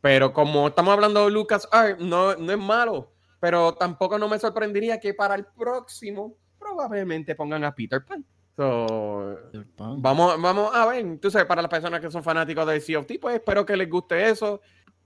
[0.01, 3.11] Pero como estamos hablando de Lucas Art, no, no es malo.
[3.39, 8.23] Pero tampoco no me sorprendería que para el próximo probablemente pongan a Peter Pan.
[8.55, 9.39] So,
[9.77, 11.17] vamos, vamos a ver.
[11.19, 13.75] Tú sabes, para las personas que son fanáticos de Sea of Thieves, pues espero que
[13.75, 14.61] les guste eso.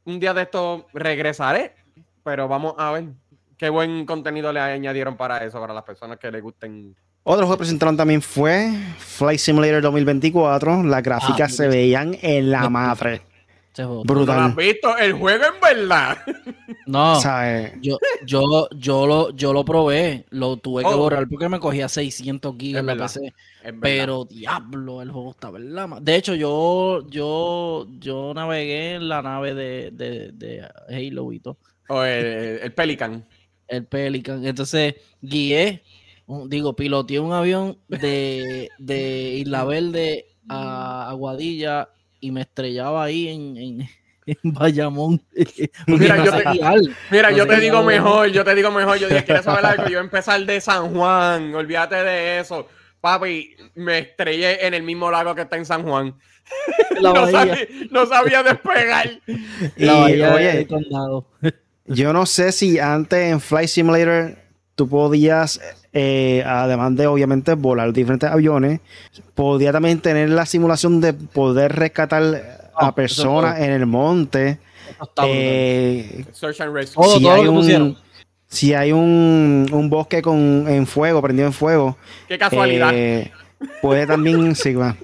[0.05, 1.73] Un día de esto regresaré.
[2.23, 3.05] Pero vamos a ver
[3.57, 6.95] qué buen contenido le añadieron para eso, para las personas que les gusten.
[7.23, 10.83] Otro juego que presentaron también fue Flight Simulator 2024.
[10.83, 13.21] Las gráficas Ah, se veían en la madre.
[13.83, 14.03] Juego.
[14.05, 14.39] ¿No lo Brutal.
[14.39, 14.97] has visto?
[14.97, 16.17] El juego en verdad.
[16.87, 20.97] No, O sea, eh, yo, yo, yo, lo, yo lo probé, lo tuve que Oh.
[20.97, 22.95] borrar porque me cogía 600 gigas en la.
[22.95, 23.25] PC.
[23.25, 23.33] Es
[23.63, 23.79] verdad.
[23.81, 25.89] Pero diablo, el juego está verdad.
[26.01, 31.57] De hecho, yo, yo, yo navegué en la nave de, de, de Halo y todo,
[31.89, 33.25] O el, el Pelican.
[33.67, 34.45] el Pelican.
[34.45, 35.81] Entonces, guié,
[36.47, 41.89] digo, piloteé un avión de, de Isla Verde a Aguadilla
[42.25, 43.81] y me estrellaba ahí en, en,
[44.25, 45.21] en Bayamón.
[45.87, 46.75] Mira, no yo te- guiar.
[47.11, 48.97] Mira, No yo sé te qué digo mejor, yo te digo mejor.
[48.97, 49.83] Yo dije, ¿quieres saber algo?
[49.83, 52.67] Yo voy a empezar de San Juan, olvídate de eso.
[53.01, 56.15] papi, me estrellé en el mismo lago que está en San Juan.
[57.01, 57.57] La no, sabía,
[57.91, 59.09] no sabía despegar.
[59.77, 61.27] Y, La bahía oye, del condado.
[61.85, 64.37] Yo no sé si antes en Flight Simulator
[64.75, 65.59] tú podías,
[65.95, 68.81] eh, además de obviamente volar diferentes aviones,
[69.33, 74.59] podía también tener la simulación de poder rescatar Ah, a personas en el monte.
[75.23, 77.01] Eh, Search and Rescue.
[77.03, 77.97] Todo, si todo hay un,
[78.47, 82.91] si hay un, un bosque con, en fuego, prendido en fuego, Qué casualidad.
[82.93, 83.31] eh,
[83.81, 84.95] puede también, sí, va,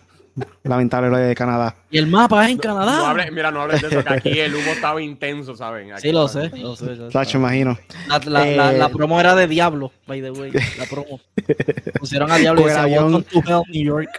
[0.63, 1.76] lamentable lo de Canadá.
[1.89, 3.10] Y el mapa es en No Canadá.
[3.10, 5.91] hables- mira, no hables de eso, que aquí el humo estaba intenso, ¿saben?
[5.94, 6.50] Aquí sí, lo sé.
[6.58, 7.12] Lo sé, lo sé.
[7.13, 7.78] Tacho, imagino.
[8.26, 10.52] La, Eh, la promo era de Diablo, by the way.
[10.78, 11.20] La promo.
[12.00, 13.13] Pusieron a Diablo y Con el decía, avión.
[13.15, 14.10] Welcome to Hell, New York.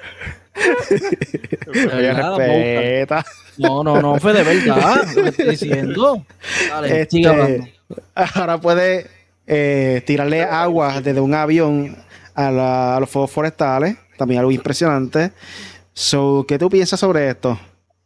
[2.38, 3.24] Verdad.
[3.58, 6.24] No, no, no, fue de verdad lo estoy diciendo.
[6.68, 7.66] Dale, Este, sigue hablando.
[8.14, 9.06] ahora puede
[9.46, 11.96] eh, tirarle agua desde un avión
[12.34, 13.96] a, la- a los fuegos forestales.
[14.16, 15.32] También algo impresionante.
[15.94, 17.58] So, ¿Qué tú piensas sobre esto?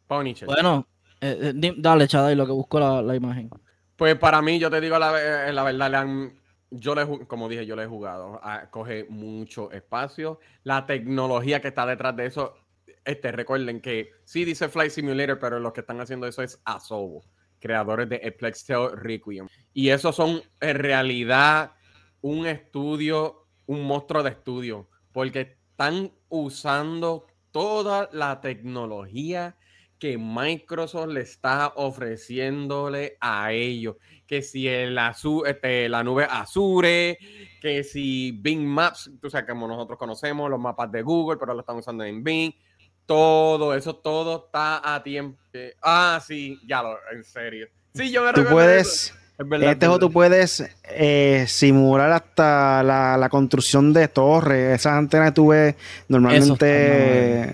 [0.07, 0.47] Punisher.
[0.47, 0.87] Bueno,
[1.21, 3.51] eh, eh, dale, Chaday, lo que busco la, la imagen.
[3.97, 7.65] Pues para mí, yo te digo la, la verdad, le han- yo le, como dije,
[7.65, 8.41] yo le he jugado.
[8.43, 10.41] ah, coge mucho espacio.
[10.65, 12.55] La tecnología que está detrás de eso,
[13.05, 17.25] este, recuerden que sí dice Flight Simulator, pero los que están haciendo eso es Asobo,
[17.61, 19.49] creadores de Eplex Tale Requiem.
[19.73, 21.73] Y esos son en realidad
[22.21, 29.57] un estudio, un monstruo de estudio, porque están usando toda la tecnología
[29.99, 33.97] que Microsoft le está ofreciéndole a ellos.
[34.27, 37.17] Que si el Azu- este, la nube Azure,
[37.63, 41.61] que si Bing Maps, tú sabes como nosotros conocemos los mapas de Google, pero lo
[41.61, 42.53] están usando en Bing.
[43.07, 45.39] Todo eso, todo está a tiempo.
[45.81, 47.69] Ah, sí, ya lo, en serio.
[47.95, 49.15] Sí, yo me Tú eso.
[49.37, 53.93] Puedes, Es verdad, en este es juego tú puedes eh, simular hasta la, la construcción
[53.93, 54.75] de torres.
[54.81, 55.75] Esas antenas que tú ves
[56.09, 57.53] normalmente,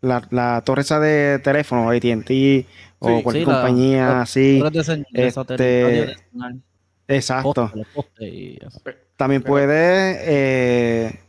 [0.00, 2.66] la, la torre esa de teléfono, AT&T
[2.98, 4.62] o cualquier sí, compañía la- así.
[5.12, 6.16] Este,
[7.08, 7.72] Exacto.
[8.20, 8.58] y.
[9.16, 11.20] También Pero- puede eh,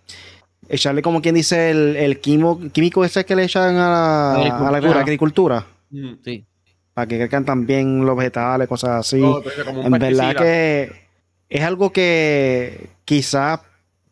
[0.70, 4.38] echarle como quien dice el, el quimo- químico ese que le echan a la, a
[4.38, 5.00] la Agricultura.
[5.02, 5.66] agricultura.
[5.92, 6.14] Mm.
[6.24, 6.46] Sí.
[6.94, 9.22] Para que crezcan también los vegetales, cosas así.
[9.84, 10.92] En verdad que
[11.50, 13.62] es algo que quizás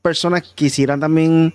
[0.01, 1.53] personas quisieran también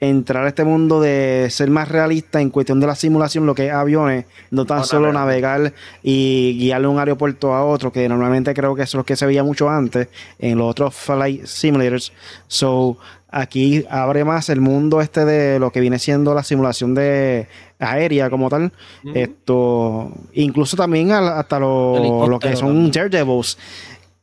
[0.00, 3.66] entrar a este mundo de ser más realista en cuestión de la simulación, lo que
[3.66, 5.60] es aviones, no tan No solo navegar.
[5.60, 9.16] navegar y guiarle un aeropuerto a otro, que normalmente creo que eso es lo que
[9.16, 10.08] se veía mucho antes
[10.38, 12.12] en los otros flight simulators.
[12.48, 12.98] So,
[13.36, 18.30] aquí abre más el mundo este de lo que viene siendo la simulación de aérea
[18.30, 18.72] como tal.
[19.14, 22.90] Esto, incluso también hasta lo, lo que son.
[22.90, 23.58] Daredevils,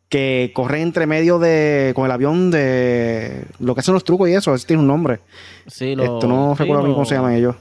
[0.09, 4.33] que corren entre medio de, con el avión de lo que hacen los trucos y
[4.33, 5.19] eso, eso tiene un nombre.
[5.67, 7.55] Sí, lo, Esto no sí, recuerdo bien cómo lo- se llaman ellos.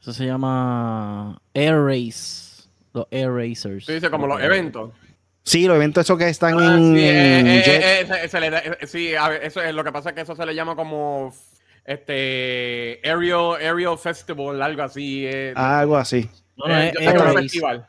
[0.00, 2.46] Eso se llama Air Race.
[2.92, 3.84] Los Air Racers.
[3.86, 4.90] Tú dices, como los eventos.
[5.46, 7.82] Sí, los eventos esos que están Ah, en sí, eh, eh, jet.
[8.10, 10.14] eh, eh, se- le da- eh, sí, a ver, eso es lo que pasa es
[10.16, 11.32] que eso se le llama como
[11.84, 15.24] este Aerial, Aerial Festival, algo así.
[15.24, 16.28] eh, algo así.
[16.56, 17.38] No, no, eh, es Race.
[17.42, 17.86] festival.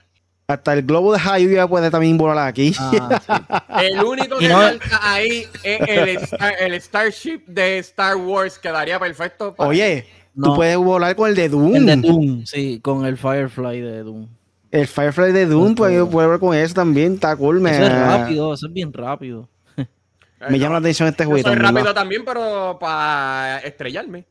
[0.48, 2.74] Hasta el globo de Highway puede también volar aquí.
[2.80, 3.86] Ah, sí.
[3.86, 8.98] El único que no- falta ahí es el, Star- el Starship de Star Wars, quedaría
[9.00, 9.54] perfecto.
[9.56, 10.50] para- Oye, No.
[10.50, 11.76] tú puedes volar con el de Doom.
[11.76, 14.28] El de Doom, sí, con el Firefly de Doom.
[14.72, 17.14] El Firefly de Doom, pues yo puedo volar con eso también.
[17.14, 17.60] Está cool.
[17.62, 19.48] Me, Eso es rápido, eso es bien rápido.
[20.50, 21.48] Me llama la atención este juego.
[21.48, 24.26] soy rápido también, pero para estrellarme.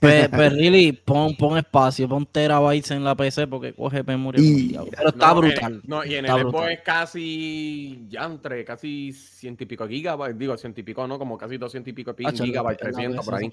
[0.00, 4.40] Pues, pues really, pon, pon espacio, pon terabytes en la PC porque coge memoria.
[4.42, 4.76] Y-.
[4.96, 5.72] Pero está No, brutal.
[5.74, 6.72] en- no, y en está el Xbox brutal.
[6.72, 11.38] es casi, ya entre casi ciento y pico gigabytes, digo ciento y pico, no, como
[11.38, 13.52] casi doscientos y pico pi- Hacho, gigabytes, 300 por ahí.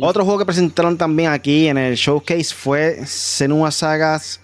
[0.00, 4.40] Otro juego que presentaron también aquí en el showcase fue Senua Sagas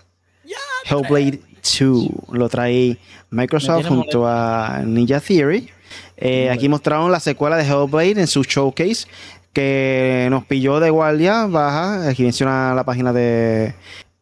[0.85, 2.09] Hellblade 2.
[2.33, 2.99] Lo trae
[3.31, 5.69] Microsoft junto a Ninja Theory.
[6.17, 9.07] Eh, aquí mostraron la secuela de Hellblade en su showcase
[9.53, 12.09] que nos pilló de guardia baja.
[12.09, 13.75] Aquí menciona la página de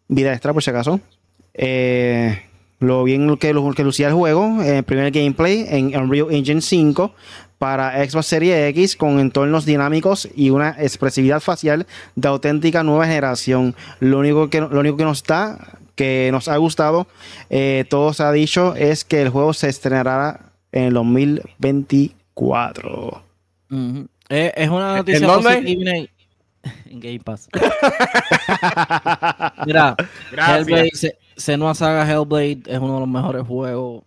[0.08, 1.00] Vida Extra por si acaso.
[1.54, 2.42] Eh,
[2.78, 7.14] lo bien que, que lucía el juego, el primer gameplay en Unreal Engine 5
[7.58, 13.76] para Xbox Series X con entornos dinámicos y una expresividad facial de auténtica nueva generación.
[14.00, 17.06] Lo único que, lo único que nos está, que nos ha gustado,
[17.50, 23.22] eh, todo se ha dicho, es que el juego se estrenará en el 2024.
[23.70, 24.08] Ujú.
[24.28, 25.54] Es, es una ¿En noticia dónde?
[25.54, 26.08] positiva y-
[26.90, 27.48] en Game Pass.
[29.66, 29.96] Mira,
[30.30, 30.58] Gracias.
[30.68, 34.04] Hellblade, Se- Senua Saga Hellblade es uno de los mejores juegos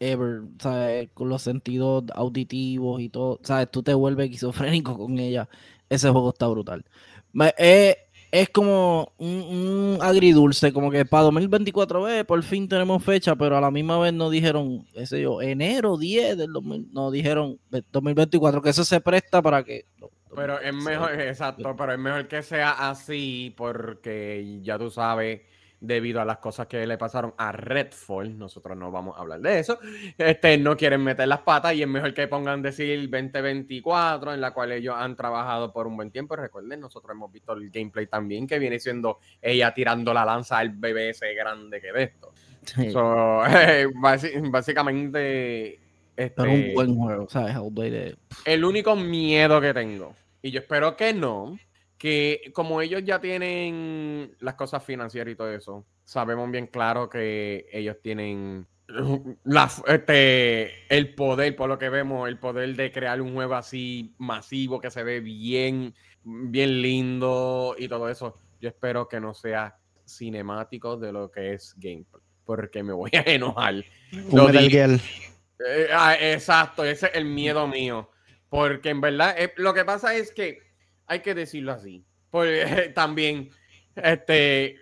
[0.00, 1.08] ever, ¿sabes?
[1.12, 3.70] Con los sentidos auditivos y todo, ¿sabes?
[3.70, 5.48] Tú te vuelves esquizofrénico con ella.
[5.90, 6.84] ese juego está brutal.
[7.32, 7.96] Me- eh,
[8.30, 13.56] es como un, un agridulce, como que para 2024 ve, por fin tenemos fecha, pero
[13.56, 17.82] a la misma vez no dijeron, ese yo, enero 10 del 2000, no dijeron ve-
[17.90, 19.86] 2024, que eso se presta para que...
[20.34, 25.40] Pero es mejor, exacto, pero es mejor que sea así porque ya tú sabes,
[25.80, 29.60] debido a las cosas que le pasaron a Redfall, nosotros no vamos a hablar de
[29.60, 29.78] eso,
[30.18, 34.52] este, no quieren meter las patas y es mejor que pongan decir 2024, en la
[34.52, 36.34] cual ellos han trabajado por un buen tiempo.
[36.36, 40.70] Recuerden, nosotros hemos visto el gameplay también, que viene siendo ella tirando la lanza al
[40.70, 42.32] bebé ese grande que ve esto.
[42.64, 45.78] Sí, So, eh, básicamente...
[46.16, 51.14] pero Este, un buen juego, es- el único miedo que tengo, y yo espero que
[51.14, 51.58] no,
[51.98, 57.66] que como ellos ya tienen las cosas financieras y todo eso, sabemos bien claro que
[57.72, 58.66] ellos tienen
[59.44, 64.14] la, este, el poder, por lo que vemos, el poder de crear un juego así
[64.18, 65.92] masivo que se ve bien,
[66.22, 68.34] bien lindo y todo eso.
[68.60, 69.76] Yo espero que no sea
[70.06, 73.84] cinemático de lo que es gameplay, porque me voy a enojar.
[74.32, 78.08] Lo eh, ah, exacto, ese es el miedo mío.
[78.48, 80.67] Porque en verdad, eh, lo que pasa es que
[81.08, 82.04] hay que decirlo así.
[82.30, 83.50] Porque también,
[83.96, 84.76] este, eh,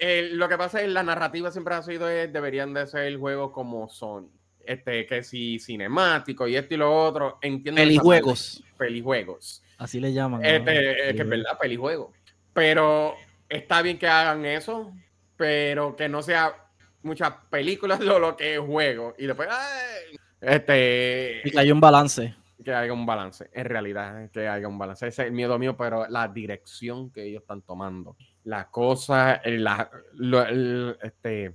[0.00, 3.52] eh, lo que pasa es la narrativa siempre ha sido, eh, deberían de ser juegos
[3.52, 4.28] como Sony.
[4.62, 7.80] Este, que si cinemático y esto y lo otro, entiendo.
[7.80, 9.62] Pelijuegos, Pelijuegos.
[9.78, 10.42] así le llaman.
[10.42, 10.46] ¿no?
[10.46, 12.12] Este, es que es verdad, pelijuego.
[12.52, 13.14] Pero
[13.48, 14.92] está bien que hagan eso,
[15.36, 16.54] pero que no sea
[17.02, 19.14] muchas películas de lo que es juego.
[19.18, 22.34] Y después, ay, este, Y que hay un balance.
[22.64, 23.48] Que haya un balance.
[23.52, 25.06] En realidad, que haya un balance.
[25.08, 28.16] Ese es el miedo mío, pero la dirección que ellos están tomando.
[28.44, 31.54] La cosa, el- la, lo- el- este,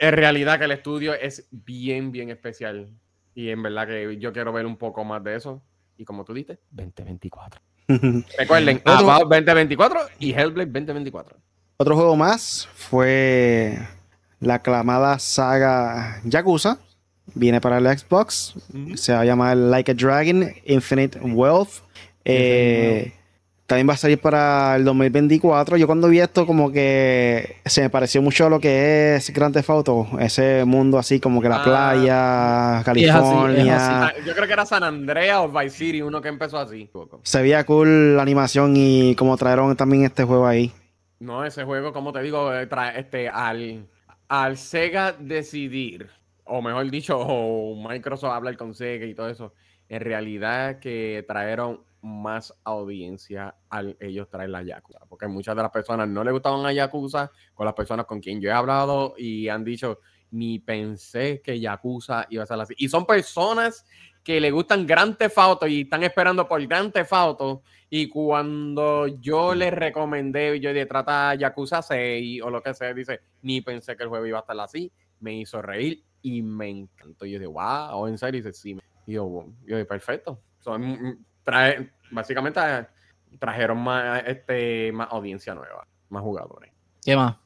[0.00, 2.90] en realidad que el estudio es bien, bien especial.
[3.34, 5.62] Y en verdad que yo quiero ver un poco más de eso.
[5.96, 7.60] Y como tú dices, 2024.
[8.38, 11.36] Recuerden, Otro- About 2024 y Hellblade 2024.
[11.78, 13.76] Otro juego más fue
[14.40, 16.78] la aclamada saga Yakuza.
[17.34, 18.54] Viene para el Xbox.
[18.96, 21.80] Se va a llamar Like a Dragon Infinite Wealth.
[22.24, 23.12] Eh,
[23.66, 25.76] también va a salir para el 2024.
[25.78, 29.54] Yo cuando vi esto como que se me pareció mucho a lo que es Grand
[29.54, 30.08] Theft Auto.
[30.20, 31.64] Ese mundo así como que la Ah.
[31.64, 34.12] playa, es California.
[34.26, 36.90] Yo creo que era San Andrea o Vice City, uno que empezó así.
[37.22, 40.70] Se veía cool la animación y como trajeron también este juego ahí.
[41.20, 43.86] No, ese juego, como te digo, eh, trae- este, al,
[44.28, 46.08] al Sega decidir,
[46.44, 49.54] o mejor dicho, Microsoft hablar con Sega y todo eso,
[49.88, 55.70] en realidad que trajeron más audiencia al ellos traer la Yakuza, porque muchas de las
[55.70, 59.48] personas no le gustaban a Yakuza, con las personas con quien yo he hablado y
[59.48, 60.00] han dicho,
[60.32, 62.74] ni pensé que Yakuza iba a ser así.
[62.78, 63.84] Y son personas
[64.24, 65.36] que le gustan Grand Theft
[65.68, 71.34] y están esperando por Grand Theft Auto y cuando yo le recomendé, yo de trata
[71.34, 74.58] Yakuza 6 o lo que sea, dice, ni pensé que el juego iba a estar
[74.58, 74.90] así,
[75.20, 77.26] me hizo reír y me encantó.
[77.26, 78.78] Yo dije, wow, en serio, dice, sí.
[79.06, 80.40] Y yo, yo dije, perfecto.
[80.60, 82.86] Son, trae, básicamente eh,
[83.38, 86.70] trajeron más, este, más audiencia nueva, más jugadores.
[87.04, 87.36] ¿Qué más?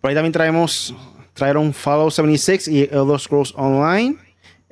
[0.00, 0.94] Por ahí también traemos,
[1.32, 4.18] trajeron Fallout 76 y Elder Scrolls Online.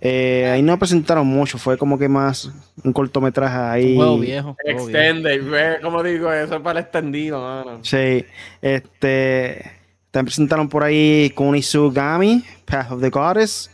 [0.04, 2.50] Eh, ahí no presentaron mucho, fue como que más
[2.82, 3.92] un cortometraje ahí.
[3.92, 4.56] Un juego viejo.
[4.60, 4.88] juego viejo.
[4.88, 7.84] Extended, ve, como digo, eso es para el extendido, mano.
[7.84, 8.24] Sí,
[8.60, 9.81] este,
[10.12, 13.70] también presentaron por ahí Kunisugami, Path of the Goddess,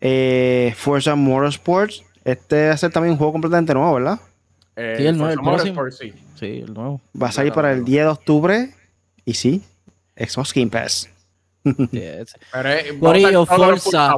[0.00, 1.90] eh, Forza Motorsport.
[2.24, 4.20] Este va a ser también un juego completamente nuevo, ¿verdad?
[4.76, 5.40] Eh, Sí, el nuevo, el.
[5.40, 6.12] Motorsport, sí.
[6.36, 7.00] Sí, el nuevo.
[7.20, 8.74] Va a salir para el 10 de octubre.
[9.24, 9.62] Y sí,
[10.14, 11.08] Xbox Game Pass.
[11.64, 12.38] Ese.
[12.52, 14.14] Pero full Forza.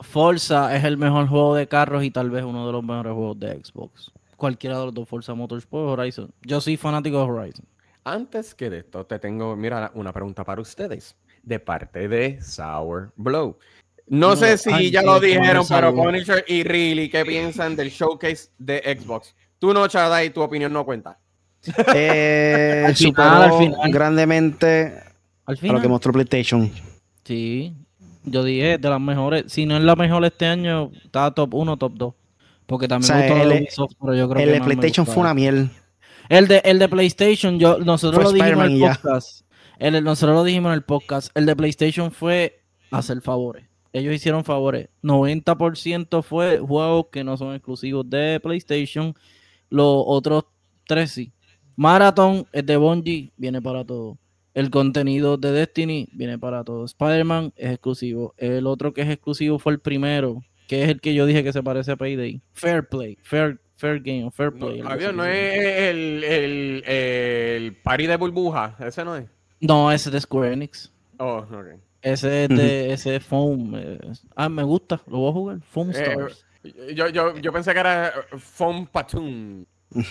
[0.00, 3.40] Forza es el mejor juego de carros y tal vez uno de los mejores juegos
[3.40, 4.12] de Xbox.
[4.36, 6.30] Cualquiera de los dos, Forza Motorsport, Horizon.
[6.42, 7.64] Yo soy fanático de Horizon.
[8.04, 13.12] Antes que de esto, te tengo, mira, una pregunta para ustedes, de parte de Sour
[13.16, 13.58] Blow.
[14.06, 15.94] No, No, sé si ay, ya lo qué dijeron, pero.
[15.94, 19.34] Punisher y Really, ¿qué piensan del showcase de Xbox?
[19.58, 21.18] Tú no, Chada, y tu opinión no cuenta.
[21.94, 23.90] Eh, Al final, al final.
[23.92, 24.94] grandemente
[25.44, 25.76] Al a final.
[25.76, 26.70] lo que mostró PlayStation.
[27.24, 27.74] Sí.
[28.24, 29.44] Yo dije de las mejores.
[29.52, 32.14] Si no es la mejor este año, está top 1, top 2.
[32.66, 35.34] Porque también O sea, me gustó el- yo creo El que de PlayStation fue una
[35.34, 35.70] miel.
[36.28, 39.42] El de, el de PlayStation, yo, nosotros Fue lo dijimos en el podcast.
[39.78, 41.30] El, el- nosotros lo dijimos en el podcast.
[41.34, 42.60] El de PlayStation fue
[42.90, 43.64] hacer favores.
[43.92, 44.88] Ellos hicieron favores.
[45.02, 49.14] 90% fue juegos que no son exclusivos de PlayStation.
[49.70, 50.44] Los otros
[50.86, 51.32] tres sí.
[51.76, 54.18] Marathon es de Bungie, viene para todo.
[54.52, 56.84] El contenido de Destiny viene para todo.
[56.84, 58.34] Spider-Man es exclusivo.
[58.36, 61.52] El otro que es exclusivo fue el primero, que es el que yo dije que
[61.52, 62.40] se parece a Payday.
[62.52, 63.16] Fair Play.
[63.22, 64.82] Fair, fair game, fair No, play.
[64.82, 65.32] no se llama.
[65.32, 69.24] es el, el, el party de burbuja, ese no es.
[69.60, 70.92] No, ese es de Square Enix.
[71.18, 71.80] Oh, ok.
[72.02, 73.72] Ese es de ese es Foam.
[73.76, 73.98] eh,
[74.36, 75.58] ah, me gusta, lo voy a jugar.
[75.70, 76.44] Foam Eh, Stars.
[76.94, 79.66] yo, yo, yo pensé que era Foam Patoon.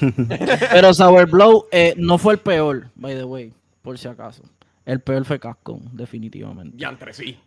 [0.72, 3.53] Pero Sour Blow eh, no fue el peor, by the way,
[3.84, 4.41] por si acaso.
[4.86, 6.76] El peor fue Capcom, definitivamente.
[6.78, 7.38] Ya entre sí.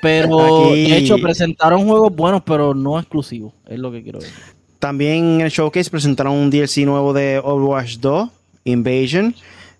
[0.00, 3.52] Pero Aquí- de hecho presentaron juegos buenos, pero no exclusivos.
[3.66, 4.34] Es lo que quiero decir.
[4.78, 8.28] También en el showcase presentaron un DLC nuevo de Overwatch 2,
[8.64, 9.34] Invasion.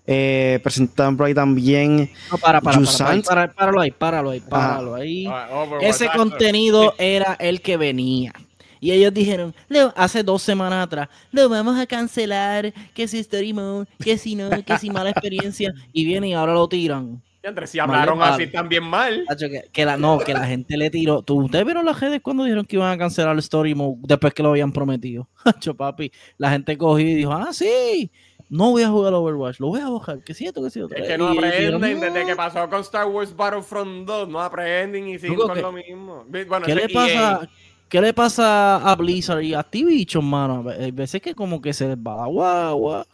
[0.09, 4.39] Eh, presentaron por ahí también No, para, para, para, para, para, páralo ahí, páralo ahí,
[4.39, 5.25] páralo ahí.
[5.27, 8.31] Ah, Ese ah, contenido era el que venía.
[8.79, 13.51] Y ellos dijeron, "Lo- hace dos semanas atrás, lo vamos a cancelar, que si Story
[13.51, 15.73] Mode, que si no, que si mala experiencia.
[15.91, 17.21] Y vienen y ahora lo tiran.
[17.43, 19.25] Entre sí hablaron Vale, así también mal.
[19.37, 21.21] Que, que la, no, que la gente le tiró.
[21.21, 24.33] ¿Tú, ¿Ustedes vieron las redes cuando dijeron que iban a cancelar el Story Mode después
[24.33, 25.29] que lo habían prometido?
[25.43, 28.11] Tacho, papi, la gente cogió y dijo, ah, sí,
[28.49, 30.97] no voy a jugar Overwatch, lo voy a bajar, que si esto, que si otro.
[30.97, 34.29] Es que no aprenden desde que pasó con Star Wars Battlefront 2.
[34.29, 36.25] No aprenden y siguen con que- lo mismo.
[36.27, 36.89] Bueno, ¿Qué le EA.
[36.93, 37.49] pasa?
[37.89, 40.65] ¿Qué le pasa a Blizzard y a Activision, mano?
[40.69, 43.07] Hay veces que como que se les va la guagua.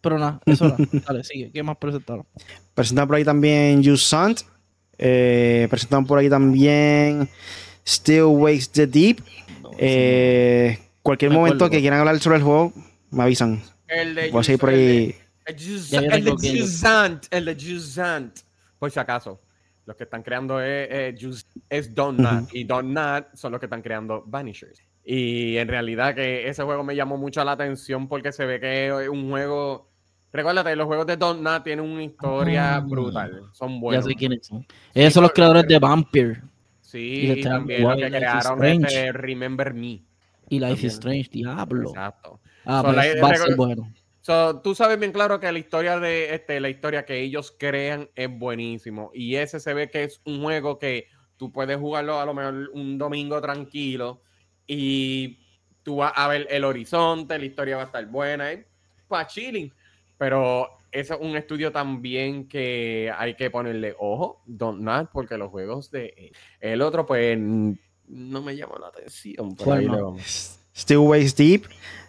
[0.00, 0.76] Pero nada, eso era.
[1.06, 1.50] Dale, sigue.
[1.52, 2.26] ¿Qué más presentaron?
[2.74, 4.40] Presentaron por ahí también Jusant.
[4.98, 7.28] Eh, presentaron por ahí también
[7.86, 9.22] Still Wakes the Deep.
[9.78, 12.72] Eh, cualquier Me momento que quieran hablar sobre el juego,
[13.10, 13.62] me avisan.
[13.88, 15.16] El de Voy a seguir por el de- ahí.
[15.46, 18.38] El de Jusant, el de Jusant.
[18.78, 19.40] Por si acaso,
[19.86, 23.82] los que están creando es, eh, Jus- es Donut y Donut son los que están
[23.82, 24.80] creando Vanishers.
[25.04, 28.86] Y en realidad que ese juego me llamó mucho la atención porque se ve que
[29.02, 29.89] es un juego...
[30.32, 32.80] Recuérdate, los juegos de Donut tienen una historia Ah.
[32.80, 33.42] brutal.
[33.52, 34.04] Son Ya buenos.
[34.04, 34.64] sé quiénes son.
[34.94, 36.42] Ellos son los creadores de Vampire
[36.80, 40.02] Sí, Y también los que crearon este Remember Me.
[40.48, 40.86] y Life También.
[40.86, 41.88] is Strange, Diablo.
[41.90, 42.40] Exacto.
[42.64, 43.92] Ah, So, pues la- va a ser bueno.
[44.22, 48.08] So, tú sabes bien claro que la historia de este, la historia que ellos crean
[48.14, 49.10] es buenísimo.
[49.14, 51.06] Y ese se ve que es un juego que
[51.36, 54.22] tú puedes jugarlo a lo mejor un domingo tranquilo
[54.66, 55.38] y
[55.82, 58.66] tú vas a ver el horizonte, la historia va a estar buena, ¿eh?
[59.08, 59.72] para chilling.
[60.20, 65.90] Pero es un estudio también que hay que ponerle ojo, Don't Not, porque los juegos
[65.90, 69.56] de el otro, pues no me llamó la atención.
[69.56, 69.96] Por ¿Cuál ahí no?
[69.96, 70.58] le vamos.
[70.76, 71.64] Still Wakes Deep.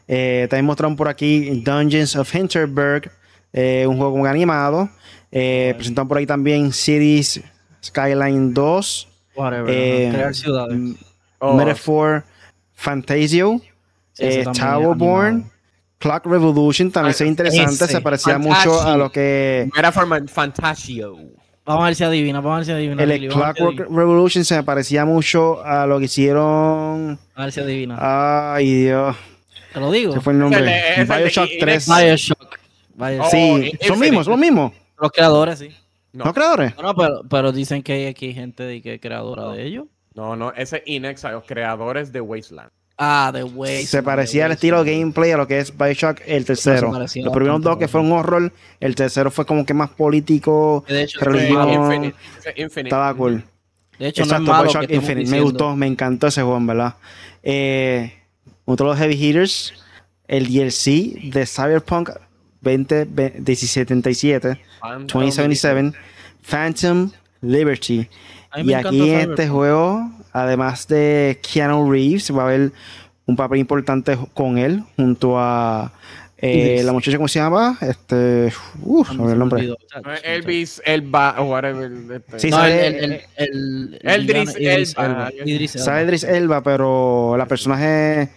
[0.10, 3.10] Eh, también mostraron por aquí Dungeons of Hinterberg,
[3.54, 4.90] eh, un juego como animado.
[5.32, 7.42] Eh, presentaron por ahí también Cities
[7.82, 9.08] Skyline 2,
[9.38, 9.70] Whatever.
[9.74, 10.18] eh, ajá.
[10.18, 10.76] Crear ciudades.
[10.76, 10.96] M-
[11.44, 12.24] Oh, Metaphor
[12.74, 13.62] Fantasio,
[14.14, 15.52] Sí, eh, también es Towerborn, animado.
[16.02, 18.72] Clock Revolution, también Ah, se ve interesante, ese, se parecía Fantasio.
[18.72, 19.70] mucho a lo que
[20.08, 21.16] Man- Fantasio.
[21.64, 23.04] Vamos a ver si adivina, vamos a ver si adivina.
[23.04, 23.86] el Clockwork adivina.
[23.98, 27.20] Revolution se me parecía mucho a lo que hicieron.
[27.36, 27.98] A ver si adivina.
[28.56, 29.16] Ay, Dios,
[29.74, 30.12] Te lo digo.
[30.14, 30.60] se fue el nombre.
[30.94, 31.88] es el de- Bioshock y- 3.
[31.88, 32.58] Bioshock.
[32.96, 33.26] Bioshock.
[33.26, 34.74] Oh, Sí, son mismos, son los mismos.
[35.00, 35.70] Los creadores, sí.
[36.14, 36.26] No.
[36.26, 36.74] ¿Los creadores?
[36.82, 39.86] No, pero, pero dicen que hay aquí gente de que es creadora de ellos.
[40.14, 42.70] No, no, ese es Inex, a los creadores de Wasteland.
[43.04, 43.86] Ah, The Way.
[43.88, 46.92] Se parecía al estilo gameplay a lo que es Bioshock el tercero.
[46.92, 51.04] Los primeros dos que fue un horror, el tercero fue como que más político, De
[51.04, 51.68] hecho, religión.
[51.68, 51.84] no.
[51.94, 52.16] Infinite,
[52.58, 52.82] Infinite.
[52.90, 53.44] estaba cool.
[53.98, 54.64] De hecho, no es Exacto, malo.
[54.66, 55.32] Bioshock que estamos Infinite.
[55.32, 56.96] Me gustó, me encantó ese juego, en verdad.
[57.42, 58.14] Eh,
[58.66, 59.74] otro de los heavy hitters,
[60.28, 62.12] el DLC de Cyberpunk
[62.62, 65.94] 2077, Phantom 2077,
[66.48, 68.08] Phantom Liberty.
[68.58, 72.72] Y aquí en este juego, además de Keanu Reeves, va a haber
[73.26, 75.92] un papel importante con él, junto a
[76.38, 77.78] eh, la muchacha, ¿cómo se llama?
[77.82, 78.52] Este,
[78.82, 79.58] uh, me olvidó el nombre.
[79.62, 79.78] olvidó.
[80.24, 81.92] Elvis, Elba, o whatever.
[82.16, 82.40] este.
[82.40, 85.30] Sí, No, el, sale- el, el, el, el Eldris villano Idris Elba.
[85.46, 85.86] Idris Elba.
[85.86, 88.30] Sabe Idris Elba, pero la personaje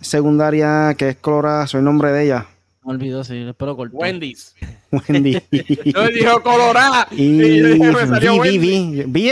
[0.00, 2.46] secundaria que es colorada, soy el nombre de ella,
[2.84, 3.94] Me olvidó, sí, espero cortar.
[4.00, 4.54] Wendy's.
[4.92, 5.38] Wendy.
[5.84, 7.06] Yo dijo Colorado.
[7.12, 9.02] y Y me salió Vi, Vi, Wendy.
[9.04, 9.30] Vi, Vi.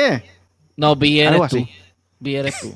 [0.77, 1.57] No, Vi eres Algo tú.
[1.57, 1.69] así.
[2.21, 2.75] Vi eres tú.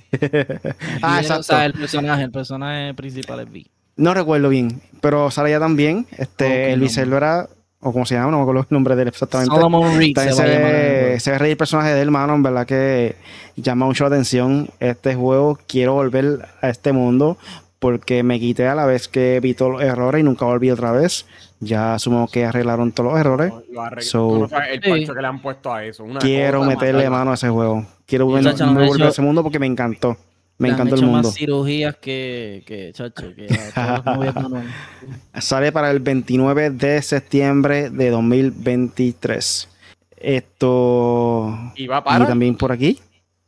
[1.03, 1.41] Ah, exacto.
[1.41, 3.71] O sea, el personaje, el personaje principal es Vi.
[3.97, 6.07] No recuerdo bien, pero sale ya también.
[6.19, 6.73] Este.
[6.73, 7.49] Elba era,
[7.81, 9.55] o como se llama, no me acuerdo el nombre de él exactamente.
[9.55, 11.21] Solomon Reed se se, el ve, juego.
[11.21, 13.17] se ve reír el personaje de él, mano, en verdad que
[13.57, 15.59] llama mucho la atención este juego.
[15.69, 17.39] Quiero volver a este mundo
[17.85, 20.91] porque me quité a la vez que vi todos los errores y nunca volví otra
[20.91, 21.27] vez.
[21.61, 23.53] Ya asumo que arreglaron todos los errores.
[23.71, 24.01] Lo.
[24.01, 24.89] So- no sabes el Sí.
[24.89, 26.03] parcho que le han puesto a eso.
[26.03, 27.85] Una Quiero cosa meterle mano a ese juego.
[28.07, 30.17] Quiero volver, Chacho, no me volver ha a ese mundo porque me encantó.
[30.57, 31.29] Me han encantó el mundo.
[31.29, 33.49] más cirugías que, que chacho, que.
[35.39, 39.69] Sale para el 29 de septiembre de 2023.
[40.17, 41.55] Esto.
[41.77, 42.27] Y va Y para.
[42.27, 42.99] también por aquí.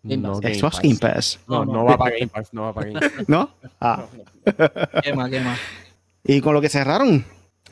[0.08, 0.38] Game No.
[0.40, 0.82] Game Xbox Pass.
[0.82, 1.38] Game Pass.
[1.48, 1.84] No, No, no no.
[1.86, 3.12] va para Game Pass, no va para Game Pass.
[3.28, 3.50] ¿No?
[3.80, 4.04] Ah.
[5.02, 5.30] ¿Qué más?
[5.30, 5.58] ¿Qué más?
[6.24, 7.24] Y con lo que cerraron,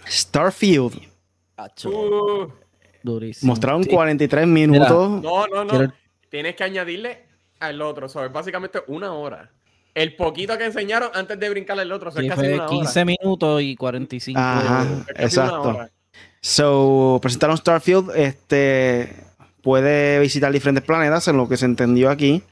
[0.09, 1.01] Starfield.
[1.85, 2.49] Uh,
[3.03, 3.51] durísimo.
[3.53, 3.91] Mostraron Sí.
[3.91, 5.23] 43 minutos.
[5.23, 5.71] no, no, no.
[5.71, 5.93] Quiero-
[6.29, 7.27] Tienes que añadirle
[7.61, 8.09] al otro.
[8.09, 9.51] So, es básicamente una hora.
[9.95, 12.09] El poquito que enseñaron antes de brincar al otro.
[12.11, 13.05] o sea, Sí, es casi fue una 15 hora.
[13.05, 14.41] minutos y 45.
[14.41, 14.83] Ajá.
[14.83, 15.61] Es casi una exacto.
[15.63, 15.91] hora.
[16.41, 18.11] So, presentaron Starfield.
[18.17, 19.15] Este
[19.65, 22.43] puede visitar diferentes planetas, en lo que se entendió aquí.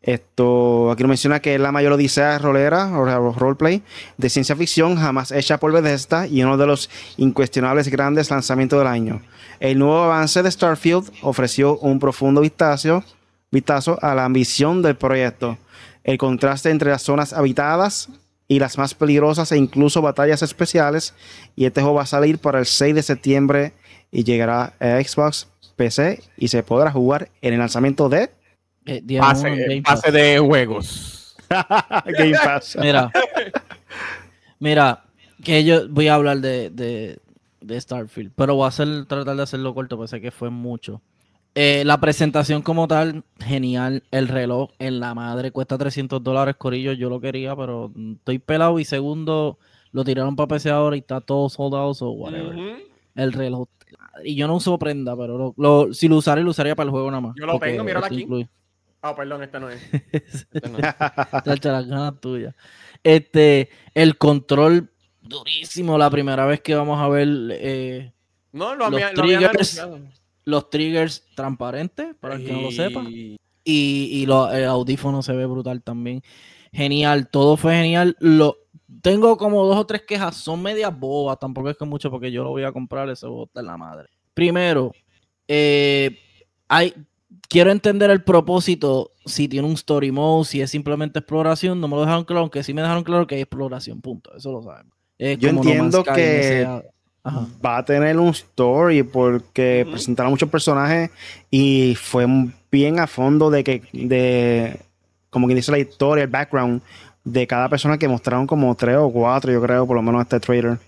[0.00, 3.82] Esto, aquí nos menciona que es la mayor odisea rolera o roleplay
[4.16, 8.88] de ciencia ficción jamás hecha por Bethesda y uno de los incuestionables grandes lanzamientos del
[8.88, 9.22] año.
[9.60, 13.04] El nuevo avance de Starfield ofreció un profundo vistazo,
[13.52, 15.56] vistazo a la ambición del proyecto,
[16.02, 18.08] el contraste entre las zonas habitadas
[18.48, 21.14] y las más peligrosas e incluso batallas especiales.
[21.54, 23.72] Y este juego va a salir para el 6 de septiembre
[24.10, 28.30] y llegará a Xbox, PC y se podrá jugar en el lanzamiento de
[28.86, 30.00] Eh, uno en Pase, Game Pass.
[30.02, 31.36] pase de juegos.
[32.18, 32.76] Game Pass.
[32.80, 33.10] Mira,
[34.58, 35.04] mira,
[35.42, 37.18] que yo voy a hablar de, de,
[37.60, 41.00] de Starfield, pero voy a hacer, tratar de hacerlo corto, porque sé que fue mucho.
[41.54, 44.04] Eh, la presentación como tal, genial.
[44.10, 46.92] El reloj en la madre cuesta 300 dólares, Corillo.
[46.92, 48.78] Yo lo quería, pero estoy pelado.
[48.78, 49.58] Y segundo,
[49.90, 52.54] lo tiraron para PC ahora y está todo sold out o whatever.
[52.56, 52.91] Ujú.
[53.14, 53.68] El reloj.
[54.24, 56.90] Y yo no uso prenda, pero lo, lo- si lo usara, lo usaría para el
[56.90, 57.34] juego nada más.
[57.38, 58.22] Yo lo tengo, míralo aquí.
[58.22, 58.48] incluye.
[59.02, 59.82] Ah, perdón, este no es.
[60.12, 61.64] Este no es.
[61.64, 62.54] Las ganas tuyas.
[63.02, 64.90] Este, el control
[65.20, 65.98] durísimo.
[65.98, 68.12] La primera vez que vamos a ver eh,
[68.52, 69.82] No, lo, Los había- triggers,
[70.44, 73.02] los triggers transparentes, para el que no lo sepa.
[73.02, 76.22] Y- Y, y lo- el audífono se ve brutal también.
[76.72, 78.16] Genial, todo fue genial.
[78.20, 78.56] Lo,
[79.00, 82.44] tengo como dos o tres quejas, son medias bobas, tampoco es que mucho porque yo
[82.44, 84.08] lo voy a comprar, ese bota en la madre.
[84.34, 84.92] Primero,
[85.48, 86.18] eh,
[86.68, 86.94] hay,
[87.48, 91.96] quiero entender el propósito, si tiene un story mode, si es simplemente exploración, no me
[91.96, 94.96] lo dejaron claro, aunque sí me dejaron claro que hay exploración, punto, eso lo sabemos.
[95.18, 96.90] Es Yo entiendo que-
[97.24, 97.46] Ajá.
[97.64, 101.08] Va a tener un story porque presentaron muchos personajes
[101.52, 102.26] y fue
[102.68, 104.80] bien a fondo de que, de,
[105.30, 106.82] como quien dice la historia, el background
[107.24, 110.40] de cada persona que mostraron como tres o cuatro, yo creo, por lo menos este
[110.40, 110.78] trailer, o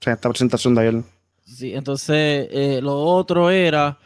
[0.00, 1.02] sea, esta presentación de ayer.
[1.44, 3.98] Sí, entonces eh, lo otro era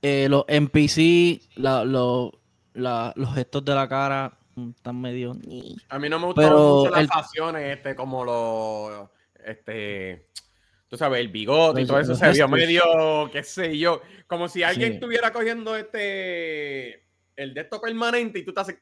[0.00, 2.32] eh, los NPC, la- lo-
[2.74, 5.36] la- los gestos de la cara mm, están medio.
[5.88, 9.08] A mí no me gustaron mucho las el- facciones, este, como los,
[9.44, 10.28] este,
[10.88, 12.82] tú sabes, el bigote y todo eso se vio medio,
[13.32, 14.94] qué sé yo, como si alguien Sí.
[14.94, 17.02] estuviera cogiendo este,
[17.36, 18.76] el de esto permanente y tú te haces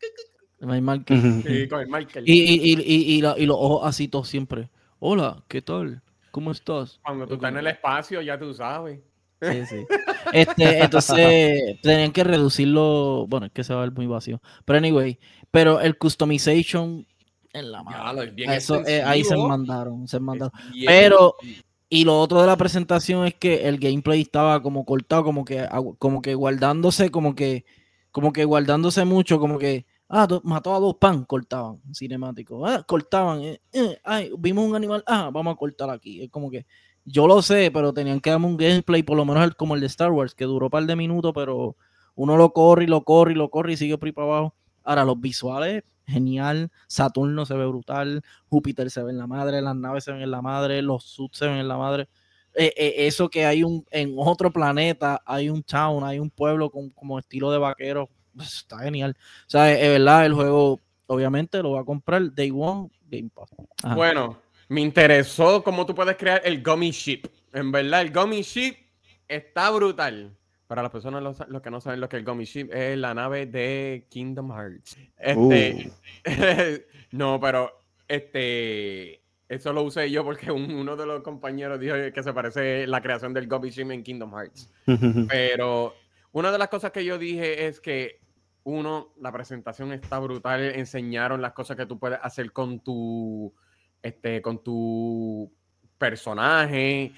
[1.47, 2.23] Sí, con el marker.
[2.27, 4.71] Y, y, y, y, y la- y los ojos así todos siempre.
[5.01, 6.03] Hola, ¿qué tal?
[6.31, 7.01] ¿Cómo estás?
[7.05, 9.01] Cuando tú estás en el espacio, ya tú sabes.
[9.41, 9.85] Sí, sí.
[10.33, 13.27] Este, entonces tenían que reducirlo.
[13.29, 14.41] Bueno, es que se va a ver muy vacío.
[14.65, 15.19] Pero anyway,
[15.51, 17.05] pero el customization
[17.53, 17.99] en la mano.
[18.55, 20.53] Eso, eh, ahí se mandaron, se mandaron.
[20.87, 21.35] Pero-
[21.91, 25.69] Y lo otro de la presentación es que el gameplay estaba como cortado, como que,
[25.99, 27.67] como que guardándose, como que,
[28.13, 33.43] como que guardándose mucho, como que, ah, mató a dos pan, cortaban, cinemático, ah, cortaban,
[33.43, 36.23] eh, eh, ay, vimos un animal, ah, vamos a cortar aquí.
[36.23, 36.67] Es como que,
[37.05, 39.81] yo lo sé, pero tenían que darme un gameplay, por lo menos el- como el
[39.81, 41.77] de Star Wars, que duró un par de minutos, pero
[42.15, 44.55] uno lo corre y lo corre y lo corre y sigue por ahí para abajo.
[44.85, 46.71] Ahora, los visuales, genial.
[46.89, 48.23] Saturno se ve brutal.
[48.49, 49.63] Júpiter se ve en la madre.
[49.63, 50.83] Las naves se ven en la madre.
[50.83, 52.09] Los suits se ven en la madre.
[52.55, 56.91] Eh, eso que hay un en otro planeta, hay un town, hay un pueblo con,
[56.91, 58.11] como estilo de vaquero.
[58.35, 59.16] Pues, está genial.
[59.47, 63.30] O sea, es, es verdad, el juego, obviamente, lo va a comprar Day One Game
[63.35, 63.51] Pass.
[63.83, 63.95] Ajá.
[63.95, 67.22] Bueno, me interesó cómo tú puedes crear el Gummy Ship.
[67.53, 68.76] En verdad, el Gummy Ship
[69.28, 70.37] está brutal.
[70.66, 72.97] Para las personas los, los que no saben lo que es el Gummy Ship es
[72.97, 74.97] la nave de Kingdom Hearts.
[75.18, 75.93] Este,
[77.11, 79.20] no, pero este,
[79.51, 83.03] eso lo usé yo porque un- uno de los compañeros dijo que se parece la
[83.03, 84.70] creación del Gummy Ship en Kingdom Hearts.
[85.28, 85.95] Pero
[86.33, 88.20] una de las cosas que yo dije es que,
[88.65, 90.61] uno, la presentación está brutal.
[90.63, 93.53] Enseñaron las cosas que tú puedes hacer con tu,
[94.03, 95.53] este, con tu
[95.99, 97.13] personaje,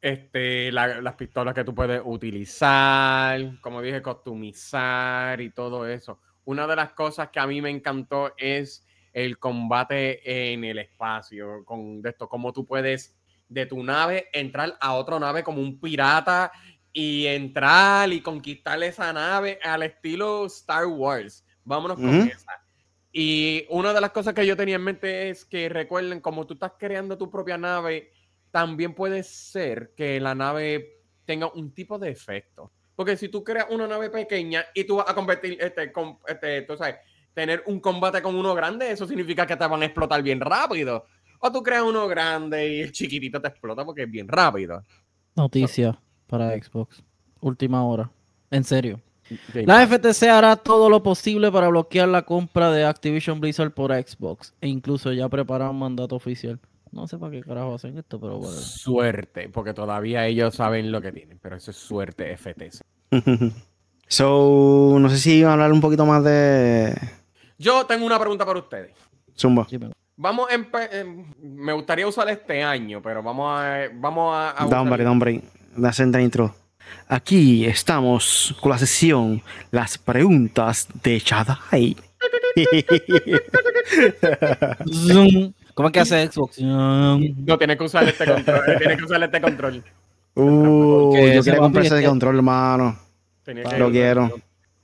[0.00, 6.20] este, la- las pistolas que tú puedes utilizar, como dije, customizar y todo eso.
[6.44, 11.64] Una de las cosas que a mí me encantó es el combate en el espacio,
[11.64, 13.16] con de esto, cómo tú puedes
[13.48, 16.52] de tu nave entrar a otra nave como un pirata
[16.92, 21.44] y entrar y conquistar esa nave al estilo Star Wars.
[21.64, 22.28] Vámonos con Ujú.
[22.28, 22.52] esa.
[23.12, 26.54] Y una de las cosas que yo tenía en mente es que recuerden, como tú
[26.54, 28.12] estás creando tu propia nave,
[28.50, 32.72] también puede ser que la nave tenga un tipo de efecto.
[32.94, 36.62] Porque si tú creas una nave pequeña y tú vas a convertir, este, con, este,
[36.62, 36.96] tú sabes,
[37.32, 41.06] tener un combate con uno grande, eso significa que te van a explotar bien rápido.
[41.38, 44.84] O tú creas uno grande y el chiquitito te explota porque es bien rápido.
[45.34, 45.98] Noticia
[46.30, 47.02] para Xbox.
[47.40, 48.10] Última hora.
[48.50, 49.00] En serio.
[49.54, 54.54] La FTC hará todo lo posible para bloquear la compra de Activision Blizzard por Xbox.
[54.60, 56.58] E incluso ya prepara un mandato oficial.
[56.90, 58.52] No sé para qué carajo hacen esto, pero bueno.
[58.52, 62.82] Suerte, porque todavía ellos saben lo que tienen, pero eso es suerte FTC.
[64.08, 66.96] so, no sé si iban a hablar un poquito más de.
[67.58, 68.92] Yo tengo una pregunta para ustedes.
[69.38, 69.68] Zumba.
[70.16, 74.82] Vamos a em, me gustaría usar este año, pero vamos a vamos a, a da
[75.88, 76.54] hombre, da intro.
[77.08, 81.96] Aquí estamos con la sesión Las preguntas de Chadai.
[85.74, 86.58] ¿Cómo es que hace Xbox?
[86.60, 87.18] No,
[87.58, 88.62] tiene que usar este control.
[88.78, 89.84] tiene que usar este control.
[90.34, 92.98] Uh, yo quería comprar ese control, hermano.
[93.78, 94.30] Lo quiero.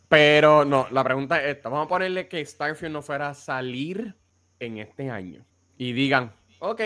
[0.08, 1.68] Pero no, la pregunta es esta.
[1.68, 4.14] Vamos a ponerle que Starfield no fuera a salir
[4.60, 5.44] en este año.
[5.76, 6.80] Y digan, ok,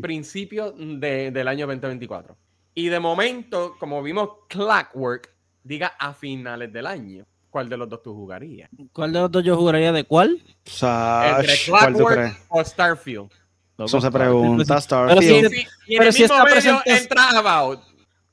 [0.00, 2.36] principio del año 2024.
[2.74, 5.30] Y de momento, como vimos Clockwork,
[5.62, 7.24] diga a finales del año.
[7.50, 8.68] ¿Cuál de los dos tú jugarías?
[8.92, 10.42] ¿Cuál de los dos yo jugaría de cuál?
[10.64, 13.30] ¿Entre Clockwork o Starfield?
[13.78, 15.20] Eso se pregunta, Starfield.
[15.20, 17.80] Pero si, y en el mismo medio entra About.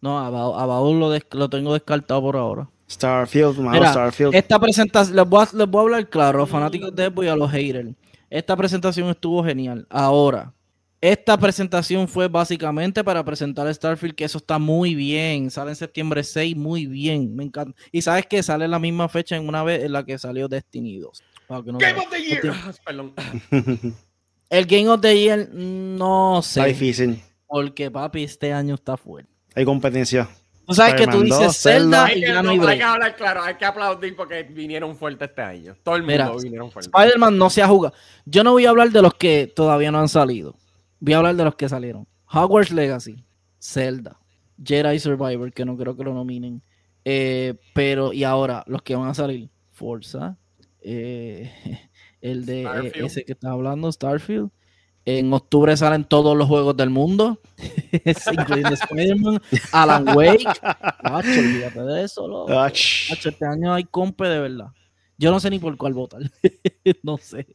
[0.02, 2.68] No, About, lo, lo, tengo descartado por ahora.
[2.90, 4.34] Starfield, malo Starfield.
[4.34, 7.30] Esta presentación, les voy, a, les voy a hablar claro, los fanáticos de Xbox y
[7.30, 7.90] a los haters.
[8.30, 9.86] Esta presentación estuvo genial.
[9.90, 10.54] Ahora,
[11.02, 15.50] esta presentación fue básicamente para presentar Starfield, que eso está muy bien.
[15.50, 17.36] Sale en septiembre 6, muy bien.
[17.36, 17.76] Me encanta.
[17.92, 21.00] Y sabes que sale la misma fecha en una vez en la que salió Destiny
[21.00, 21.24] 2.
[21.50, 22.54] Game of the Year.
[22.86, 23.14] Perdón.
[24.50, 26.60] El Game of the Year, no sé.
[26.60, 27.22] Está difícil.
[27.48, 29.32] Porque, papi, este año está fuerte.
[29.56, 30.30] Hay competencia.
[30.68, 33.56] Tú sabes que tú dices Zelda, y ya no hay Hay que hablar claro, hay
[33.56, 35.76] que aplaudir porque vinieron fuerte este año.
[35.84, 36.90] Todo el mundo vinieron fuerte.
[36.94, 37.96] Spider-Man no se ha jugado.
[38.26, 40.56] Yo no voy a hablar de los que todavía no han salido.
[41.02, 42.08] Voy a hablar de los que salieron.
[42.32, 43.26] Hogwarts Legacy,
[43.60, 44.20] Zelda,
[44.64, 46.62] Jedi Survivor, que no creo que lo nominen.
[47.04, 50.38] Eh, pero, y ahora, los que van a salir, Forza,
[50.80, 51.52] eh,
[52.22, 54.52] el de eh, ese que está hablando, Starfield.
[55.04, 57.42] En octubre salen todos los juegos del mundo,
[58.32, 59.42] incluyendo Spider-Man,
[59.72, 60.46] Alan Wake.
[61.04, 62.66] olvídate de eso, loco.
[62.68, 64.68] este año hay compe de verdad.
[65.18, 66.22] Yo no sé ni por cuál votar.
[67.02, 67.48] no sé.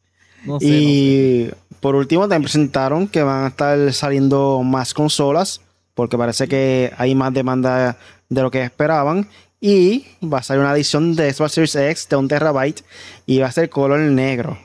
[0.46, 0.66] No sé.
[0.66, 5.60] Y por último, también presentaron que van a estar saliendo más consolas,
[5.94, 7.96] porque parece que hay más demanda
[8.28, 9.28] de lo que esperaban.
[9.60, 12.84] Y va a salir una edición de Xbox Series X de un terabyte
[13.24, 14.58] y va a ser color negro.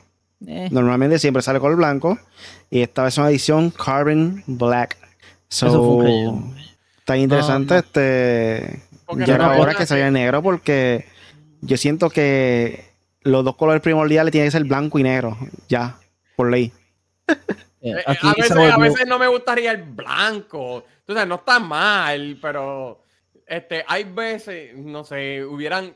[0.46, 0.68] Eh.
[0.70, 2.18] Normalmente siempre sale color blanco.
[2.70, 4.96] Y esta vez es una edición Carbon Black.
[5.48, 6.02] So,
[6.98, 8.82] está interesante este.
[9.26, 11.06] Ya ahora que salga negro porque
[11.60, 12.91] yo siento que
[13.24, 15.36] los dos colores primordiales tienen que ser blanco y negro.
[15.68, 15.98] Ya,
[16.36, 16.72] por ley.
[17.84, 20.84] Eh, eh, a, veces, a, veces, no me gustaría el blanco.
[21.00, 23.02] Entonces, no está mal, pero
[23.44, 25.92] este, hay veces, no sé, hubieran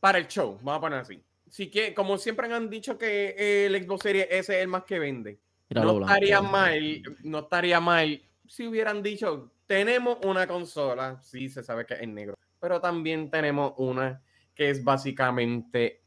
[0.00, 3.84] para el show, vamos a poner así si que, como siempre han dicho que el
[3.84, 8.66] Xbox Series S es el más que vende, no estaría mal, no estaría mal si
[8.66, 14.22] hubieran dicho, tenemos una consola, sí se sabe que es negro, pero también tenemos una
[14.54, 16.02] que es básicamente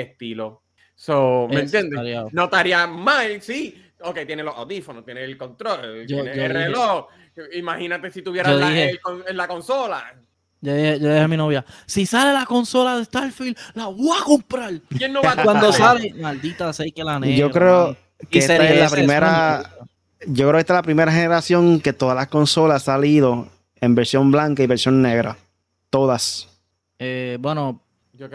[0.00, 0.62] estilo.
[0.94, 2.00] So, ¿me entiendes?
[2.32, 3.84] No estaría mal, sí.
[4.00, 7.06] Ok, tiene los audífonos, tiene el control, tiene el reloj.
[7.54, 8.90] Imagínate si tuviera la,
[9.32, 10.14] la consola.
[10.60, 14.72] Yo dije, a mi novia, si sale la consola de Starfield, la voy a comprar.
[14.96, 17.36] ¿Quién no va a Cuando sale, maldita sé que la negra.
[17.36, 17.96] Yo creo
[18.28, 19.70] que esta es la primera,
[20.26, 23.48] yo creo que esta es la primera generación que todas las consolas han salido
[23.80, 25.36] en versión blanca y versión negra.
[25.90, 26.48] Todas.
[26.98, 27.80] Eh, bueno,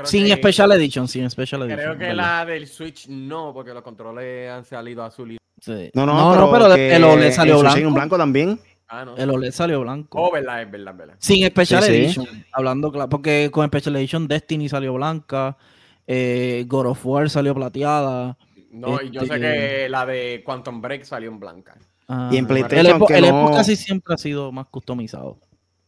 [0.05, 1.79] sin Special Edition, sin Special Edition.
[1.79, 5.37] Creo que la del Switch no, porque los controles han salido azul y...
[5.59, 5.91] Sí.
[5.93, 7.91] No, no, no, pero, el OLED salió blanco.
[7.91, 8.59] blanco también.
[8.89, 10.21] Ah, el OLED salió blanco.
[10.21, 11.15] Oh, verdad, es verdad, verdad.
[11.19, 12.27] Sin Special Edition.
[12.51, 15.57] Hablando claro, porque con Special Edition Destiny salió blanca,
[16.05, 18.37] eh, God of War salió plateada.
[18.71, 21.77] No, y yo sé este, que la de Quantum Break salió en blanca.
[22.07, 23.01] Ah, y en PlayStation.
[23.09, 25.39] El, el casi siempre ha sido más customizado.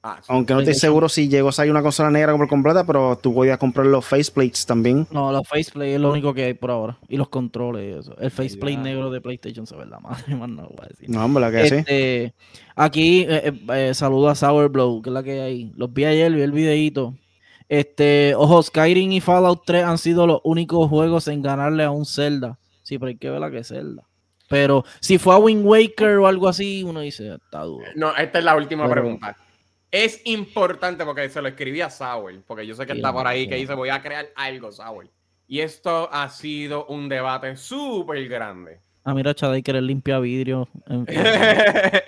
[0.08, 3.18] Ah, Aunque no estoy seguro si llegó a salir una consola negra por completa, pero
[3.18, 5.08] tú podías comprar los faceplates también.
[5.10, 6.96] No, los faceplates es lo único que hay por ahora.
[7.10, 8.16] Y los controles y eso.
[8.20, 11.10] El faceplate negro de PlayStation se ve la madre, más no voy a decir.
[11.10, 12.34] No, hombre, la que este,
[12.76, 15.72] Aquí eh, eh, eh, saludo a Sour que es la que hay.
[15.76, 17.16] Los vi ayer, vi el videito.
[17.68, 22.06] Este, ojo, Skyrim y Fallout 3 han sido los únicos juegos en ganarle a un
[22.06, 22.60] Zelda.
[22.84, 24.04] Sí, pero hay que ver la que es Zelda.
[24.50, 27.84] Pero si fue a Wind Waker o algo así, uno dice, está duro.
[27.96, 29.36] No, esta es la última pregunta
[30.04, 33.48] es importante porque se lo escribí a Sauer, porque yo sé que está por ahí
[33.48, 35.10] que dice voy a crear algo, Sauer.
[35.48, 38.82] Y esto ha sido un debate súper grande.
[39.06, 40.68] Ah, mira, Chaday que eres limpia vidrio.
[40.88, 41.06] en-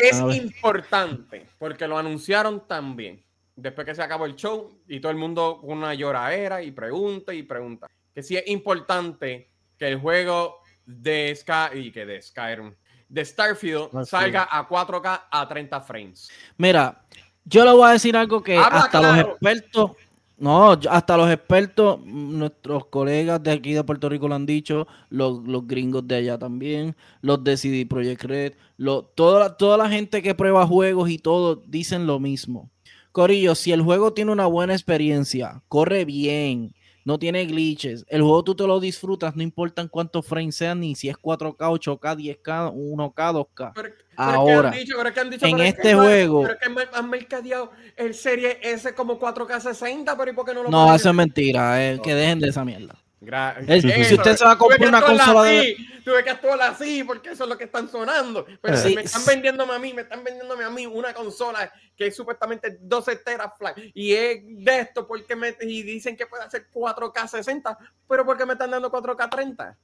[0.00, 3.22] es importante porque lo anunciaron también.
[3.56, 7.32] Después que se acabó el show y todo el mundo con una lloradera y pregunta
[7.32, 7.86] y pregunta.
[8.14, 12.74] Que sí es importante que el juego de Sky y que de Skyrim,
[13.14, 14.06] de Starfield, Starfield.
[14.06, 16.28] salga a 4K a 30 frames.
[16.56, 17.00] Mira,
[17.44, 19.16] yo le voy a decir algo que Habla hasta claro.
[19.16, 19.90] los expertos,
[20.36, 25.44] no, hasta los expertos, nuestros colegas de aquí de Puerto Rico lo han dicho, los,
[25.46, 29.88] los gringos de allá también, los de CD Projekt Red, lo- toda, la- toda la
[29.88, 32.68] gente que prueba juegos y todo dicen lo mismo.
[33.12, 38.42] Corillo, si el juego tiene una buena experiencia, corre bien, no tiene glitches, el juego
[38.42, 42.16] tú te lo disfrutas, no importa en cuántos frames sean, ni si es 4K, 8K,
[42.16, 43.72] 10K, 1K, 2K.
[43.74, 45.94] Pero, pero es que Ahora, dicho- pero es que han dicho, en es este que
[45.94, 50.46] juego- Pero es que han mercadeado el serie S como 4K 60, pero ¿y por
[50.46, 52.96] qué no lo No, eso es mentira, eh, que dejen de esa mierda.
[53.20, 56.68] Gra- Es- si usted se va a comprar una consola de- así, Tuve que actuarla
[56.68, 58.44] así porque eso es lo que están sonando.
[58.60, 59.30] Pero Sí, me están sí.
[59.30, 63.80] vendiéndome a mí, me están vendiéndome a mí una consola que es supuestamente 12 teraflops
[63.94, 68.44] y es de esto porque me y dicen que puede hacer 4K 60, pero porque
[68.44, 69.78] me están dando 4K 30.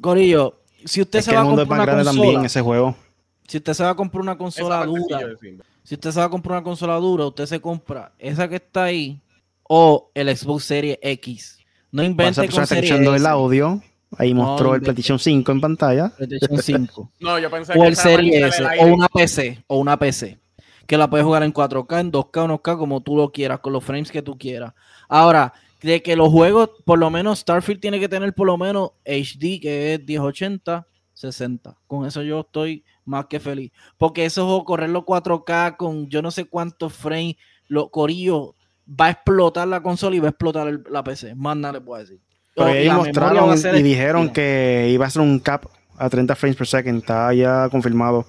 [0.00, 2.96] Corillo, si usted Es se va a comprar una consola, también ese juego.
[3.46, 5.20] si usted se va a comprar una consola dura,
[5.84, 8.84] si usted se va a comprar una consola dura, usted se compra esa que está
[8.84, 9.20] ahí
[9.62, 11.58] o el Xbox Series X.
[11.92, 13.82] No Para invente esa con escuchando el audio.
[14.18, 14.80] Ahí No, mostró el.
[14.80, 16.12] PlayStation 5 en pantalla.
[16.16, 17.10] PlayStation 5.
[17.20, 20.38] No, yo pensé o que el Series S, o una PC, o una PC,
[20.86, 23.84] que la puedes jugar en 4K, en 2K, 1K, como tú lo quieras, con los
[23.84, 24.72] frames que tú quieras.
[25.08, 28.92] Ahora, de que los juegos, por lo menos Starfield tiene que tener por lo menos
[29.04, 31.76] HD, que es 1080, 60.
[31.86, 33.70] Con eso yo estoy más que feliz.
[33.98, 37.36] Porque esos juegos, correrlo 4K con yo no sé cuántos frames,
[37.66, 38.54] lo corillo,
[38.88, 41.34] va a explotar la consola y va a explotar el- la PC.
[41.34, 42.20] Más nada les puedo decir.
[42.54, 45.64] Pero memoria mostraron y dijeron que iba a ser un cap
[45.96, 46.98] a 30 frames per second.
[47.00, 48.24] Está ya confirmado.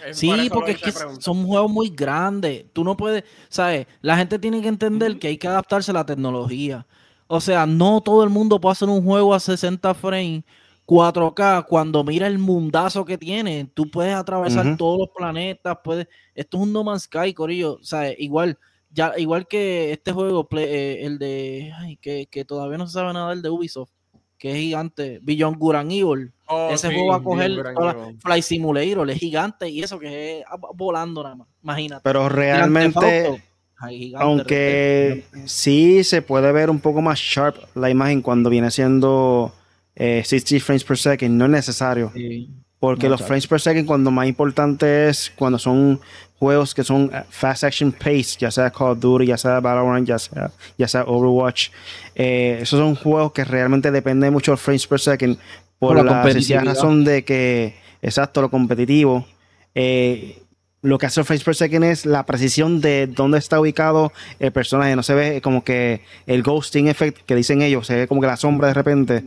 [0.00, 2.66] Por Sí, porque es que son juegos muy grandes.
[2.72, 3.86] Tú no puedes, ¿sabes?
[4.00, 6.86] La gente tiene que entender que hay que adaptarse a la tecnología.
[7.26, 10.42] O sea, no todo el mundo puede hacer un juego a 60 frames,
[10.86, 13.70] 4K, cuando mira el mundazo que tiene.
[13.72, 16.06] Tú puedes atravesar todos los planetas, puedes...
[16.34, 17.78] Esto es un No Man's Sky, Corillo.
[17.82, 18.16] ¿Sabes?
[18.18, 18.58] Igual,
[18.94, 21.72] ya, igual que este juego, Play- eh, el de...
[21.76, 23.90] Ay, que, que todavía no se sabe nada, el de Ubisoft,
[24.38, 26.32] que es gigante, Beyond and Evil.
[26.46, 28.12] Oh, Ese sí, juego va a coger la-.
[28.20, 31.48] Fly Simulator, es gigante y eso que es ah, volando nada más.
[31.62, 32.02] Imagínate.
[32.04, 33.42] Pero realmente, Auto,
[33.78, 38.70] ay, gigante, aunque sí se puede ver un poco más sharp la imagen cuando viene
[38.70, 39.52] siendo
[39.96, 42.12] eh, 60 frames per second, no es necesario.
[42.14, 42.50] Sí.
[42.84, 46.00] Porque los frames per second, cuando más importante es cuando son
[46.38, 50.06] juegos que son eh, fast action pace, ya sea Call of Duty, ya sea Valorant,
[50.06, 51.70] ya sea, ya sea Overwatch.
[52.14, 55.38] eh, esos son juegos que realmente dependen mucho de frames per second
[55.78, 59.26] por, Por la la sencilla razón de que, exacto, lo competitivo.
[59.74, 60.40] eh,
[60.82, 64.52] lo que hace el frames per second es la precisión de dónde está ubicado el
[64.52, 64.94] personaje.
[64.94, 68.26] No se ve como que el ghosting effect que dicen ellos, se ve como que
[68.26, 69.24] la sombra de repente.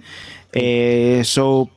[0.53, 1.71] Eh, so,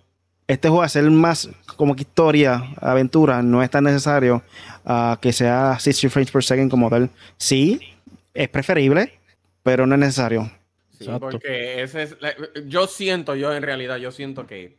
[0.53, 4.43] este juego, hacer más como que historia, aventura, no es tan necesario
[4.85, 7.11] ah, que sea 60 frames per second como tal.
[7.37, 7.81] Sí,
[8.35, 9.19] es preferible,
[9.63, 10.51] pero no es necesario.
[10.99, 12.35] Sí, porque ese es la-
[12.67, 14.77] yo siento, yo en realidad, yo siento que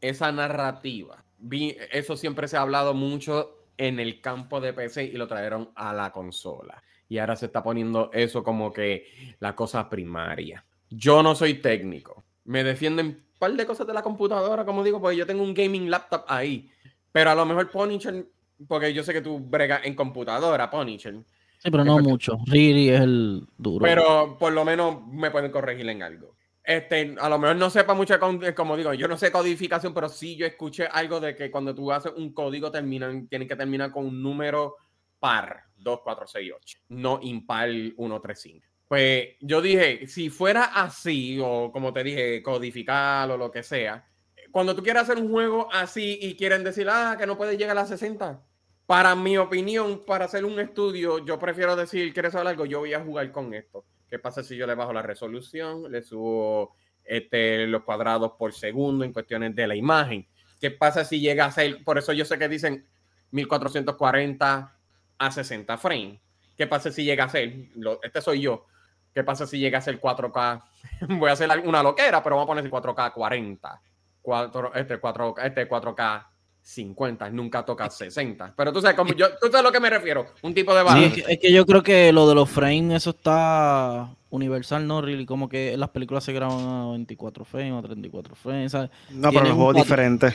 [0.00, 5.12] esa narrativa, vi- eso siempre se ha hablado mucho en el campo de PC y
[5.12, 6.82] lo trajeron a la consola.
[7.08, 10.64] Y ahora se está poniendo eso como que la cosa primaria.
[10.90, 12.22] Yo no soy técnico.
[12.44, 15.90] Me defienden par de cosas de la computadora, como digo, porque yo tengo un gaming
[15.90, 16.70] laptop ahí.
[17.10, 18.24] Pero a lo mejor Punisher,
[18.68, 21.14] porque yo sé que tú bregas en computadora, Punisher.
[21.58, 22.38] Sí, pero no Porque- mucho.
[22.46, 23.82] Riri es el duro.
[23.84, 26.36] Pero por lo menos me pueden corregir en algo.
[26.62, 30.08] Este, a lo mejor no sepa mucho, con- como digo, yo no sé codificación, pero
[30.08, 33.90] sí yo escuché algo de que cuando tú haces un código terminan, tienen que terminar
[33.90, 34.76] con un número
[35.18, 38.66] par, 2, 4, 6, 8, no impar 1, 3, 5.
[38.90, 44.04] Pues yo dije, si fuera así, o como te dije, codificar o lo que sea,
[44.50, 47.76] cuando tú quieres hacer un juego así y quieren decir, ah, que no puedes llegar
[47.78, 48.42] a las 60,
[48.86, 52.66] para mi opinión, para hacer un estudio, yo prefiero decir, ¿quieres saber algo?
[52.66, 53.84] Yo voy a jugar con esto.
[54.08, 56.74] ¿Qué pasa si yo le bajo la resolución, le subo
[57.04, 60.26] este, los cuadrados por segundo en cuestiones de la imagen?
[60.60, 62.84] ¿Qué pasa si llega a ser, por eso yo sé que dicen
[63.30, 64.76] 1440
[65.18, 66.18] a 60 frames?
[66.56, 68.66] ¿Qué pasa si llega a ser, lo- este soy yo,
[69.14, 70.62] qué pasa si llega a ser 4K?
[71.18, 73.80] Voy a hacer una loquera, pero vamos a poner 4K 40,
[74.22, 76.26] 4, este, 4, este 4K
[76.62, 78.54] 50, nunca toca 60.
[78.56, 80.80] Pero tú sabes, como yo, tú sabes a lo que me refiero, un tipo de
[80.80, 81.20] Sí, balance.
[81.20, 85.00] es, que, es que yo creo que lo de los frames, eso está Universal no
[85.02, 88.90] really, como que las películas se graban a 24 frames, a 34 frames, ¿sabes?
[89.10, 90.34] No, pero los un juegos diferentes.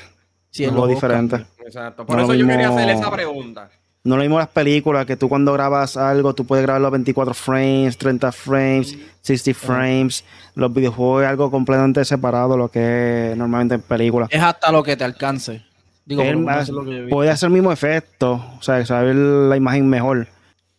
[0.50, 1.42] Sí, los juegos diferentes.
[1.60, 2.06] Exacto.
[2.06, 3.70] Por No eso yo quería hacer esa pregunta.
[4.06, 7.34] No lo mismo las películas, que tú cuando grabas algo, tú puedes grabarlo a 24
[7.34, 10.24] frames, 30 frames, 60 frames.
[10.54, 14.30] Los videojuegos es algo completamente separado de lo que es normalmente en películas.
[14.32, 15.64] Es hasta lo que te alcance.
[16.06, 19.90] Digo, eso es lo que puede hacer el mismo efecto, o sea, saber la imagen
[19.90, 20.28] mejor.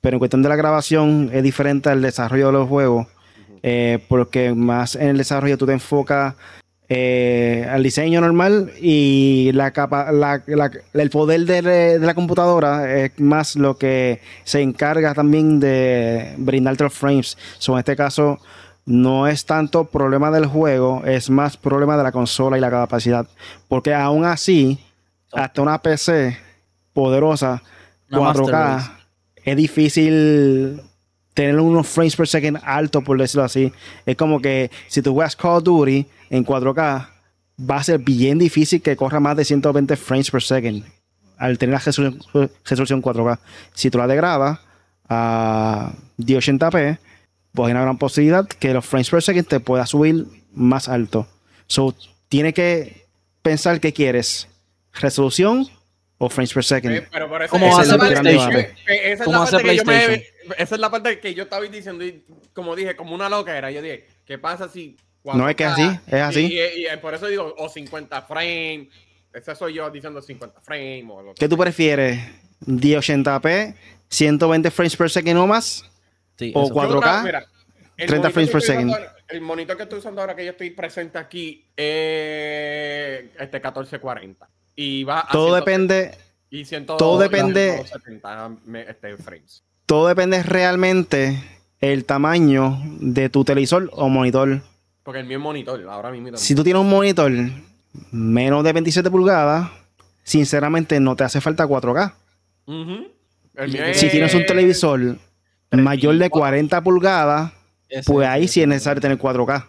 [0.00, 3.08] Pero en cuestión de la grabación es diferente al desarrollo de los juegos,
[3.64, 6.36] eh, porque más en el desarrollo tú te enfocas
[6.88, 12.96] eh, al diseño normal y la capa, la- la- el poder de, de la computadora
[12.96, 17.36] es más lo que se encarga también de brindarte los frames.
[17.58, 18.38] So, en este caso
[18.84, 23.26] no es tanto problema del juego, es más problema de la consola y la capacidad.
[23.66, 24.78] Porque aún así,
[25.32, 26.36] hasta una PC
[26.92, 27.62] poderosa,
[28.12, 28.90] Una 4K, Master Race.
[29.44, 30.80] es difícil
[31.36, 33.70] tener unos frames per second altos, por decirlo así.
[34.06, 37.08] Es como que si tú juegas Call of Duty en 4K,
[37.60, 40.82] va a ser bien difícil que corra más de 120 frames per second
[41.36, 43.38] al tener la resolución, resolución 4K.
[43.74, 44.60] Si tú la degrabas
[45.10, 46.98] a 1080p,
[47.52, 50.24] pues hay una gran posibilidad que los frames per second te pueda subir
[50.54, 51.26] más alto.
[51.66, 51.94] So,
[52.30, 53.04] tiene que
[53.42, 54.48] pensar qué quieres,
[54.94, 55.66] resolución
[56.16, 57.02] o frames per second.
[57.12, 58.60] Pero por eso ¿Cómo esa hace es la parte- PlayStation?
[58.60, 60.22] eh, esa es ¿Cómo la parte que yo me- PlayStation?
[60.58, 63.70] Esa es la parte que yo estaba diciendo y como dije, como una loca era.
[63.70, 66.46] Yo dije, ¿qué pasa si No, es que así, es así.
[66.46, 68.88] Y, y- y por eso digo, o 50 frames.
[69.34, 72.18] Eso soy yo diciendo 50 frames o lo que ¿Qué tú prefieres?
[72.64, 73.74] ¿1080p,
[74.08, 75.84] 120 frames per second o más?
[76.38, 76.72] Sí, o eso.
[76.72, 77.38] cuatro- Yo 4K, tra- mira,
[77.96, 78.90] el 30 monitor frames per second.
[78.90, 84.48] usando El monitor que estoy usando ahora que yo estoy presente aquí es este 1440.
[84.76, 86.18] Y va a Todo 100 depende,
[86.50, 89.64] y 100 todo depende- 170 me- este, frames.
[89.86, 91.42] Todo depende realmente
[91.80, 94.60] el tamaño de tu televisor o monitor.
[95.02, 96.36] Porque el mío es monitor, ahora mismo.
[96.36, 97.32] Si tú tienes un monitor
[98.10, 99.68] menos de 27 pulgadas,
[100.24, 102.14] sinceramente no te hace falta 4K.
[102.66, 103.06] Ujú.
[103.54, 105.16] El mío Si es- tienes un televisor
[105.70, 107.52] mayor de 40 pulgadas,
[107.88, 109.68] Ese- pues ahí ese- sí es necesario tener 4K.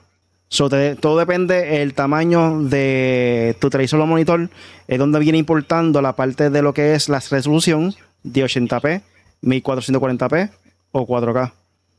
[0.50, 4.50] So, te- todo depende el tamaño de tu televisor o monitor,
[4.88, 7.94] es donde viene importando la parte de lo que es la resolución
[8.24, 9.02] de 80p,
[9.42, 10.52] 1440p
[10.92, 11.54] o 4K.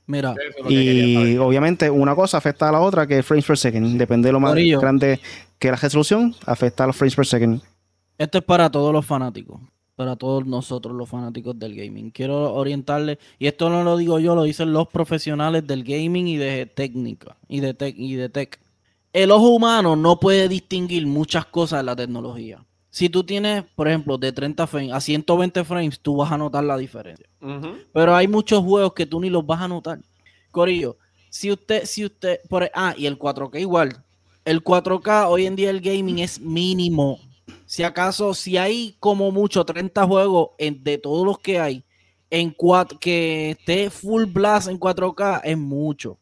[0.06, 0.34] Mira,
[0.68, 3.98] Y obviamente una cosa afecta a la otra, que es frames per second.
[3.98, 4.80] Depende de lo más Corillo.
[4.80, 5.20] grande
[5.58, 7.60] que la resolución, afecta a los frames per second.
[8.16, 9.60] Esto es para todos los fanáticos,
[9.96, 12.10] para todos nosotros los fanáticos del gaming.
[12.10, 16.36] Quiero orientarle, y esto no lo digo yo, lo dicen los profesionales del gaming y
[16.38, 18.58] de técnica y de tech y de tech.
[19.12, 22.64] El ojo humano no puede distinguir muchas cosas de la tecnología.
[22.90, 26.64] Si tú tienes, por ejemplo, de 30 frames a 120 frames, tú vas a notar
[26.64, 27.26] la diferencia.
[27.92, 29.98] Pero hay muchos juegos que tú ni los vas a notar.
[30.50, 30.96] Corillo,
[31.30, 34.02] si usted, si usted, por, e, ah, y el 4K igual.
[34.44, 37.18] El 4K hoy en día el gaming es mínimo.
[37.66, 41.84] Si acaso, si hay como mucho 30 juegos en- de todos los que hay,
[42.30, 46.18] en cuat- que esté full blast en 4K es mucho.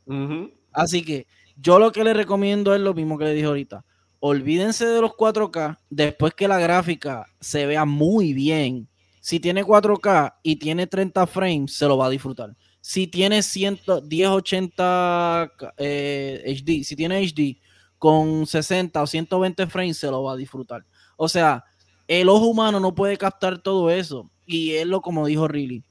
[0.72, 3.84] Así que yo lo que le recomiendo es lo mismo que le dije ahorita.
[4.28, 8.88] Olvídense de los 4K después que la gráfica se vea muy bien.
[9.20, 12.56] Si tiene 4K y tiene 30 frames, se lo va a disfrutar.
[12.80, 17.58] Si tiene 100, 1080 eh, HD, si tiene HD
[17.98, 20.84] con 60 o 120 frames, se lo va a disfrutar.
[21.16, 21.62] O sea,
[22.08, 24.28] el ojo humano no puede captar todo eso.
[24.44, 25.84] Y es lo como dijo Riley.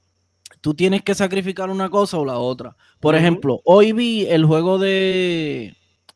[0.59, 2.75] Tú tienes que sacrificar una cosa o la otra.
[2.99, 5.73] Por ejemplo, hoy vi el juego de.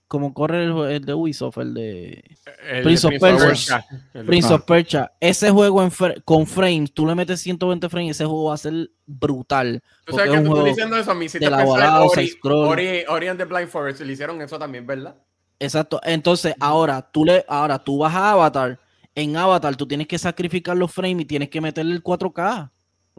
[0.09, 2.23] Como corre el, el de Ubisoft, el de
[2.67, 3.85] El Prince of Persia.
[4.13, 5.11] El de- Prince of Persia.
[5.19, 8.57] Ese juego en fr- con frames, tú le metes 120 frames, ese juego va a
[8.57, 9.81] ser brutal.
[10.05, 12.33] Tú sabes es que un tú juego diciendo eso, de la pensar volada, Ori.
[12.43, 15.15] Ori, Ori and the Blind Forest, le hicieron eso también, ¿verdad?
[15.59, 16.01] Exacto.
[16.03, 18.79] Entonces, ahora tú le, ahora tú vas a Avatar.
[19.13, 22.71] En Avatar tú tienes que sacrificar los frames y tienes que meterle el 4K.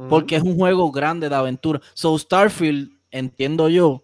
[0.09, 1.81] Porque es un juego grande de aventura.
[1.95, 4.03] So Starfield, entiendo yo,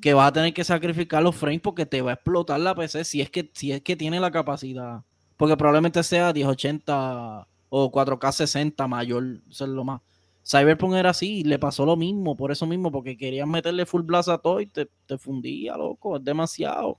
[0.00, 3.04] que vas a tener que sacrificar los frames porque te va a explotar la PC
[3.04, 5.02] si es que, si es que tiene la capacidad.
[5.36, 9.24] Porque probablemente sea 1080 o 4K 60 mayor.
[9.50, 10.00] Eso es lo más.
[10.48, 14.00] Cyberpunk era así, y le pasó lo mismo, por eso mismo, porque querían meterle full
[14.00, 16.98] blast a todo y te, te fundía, loco, es demasiado.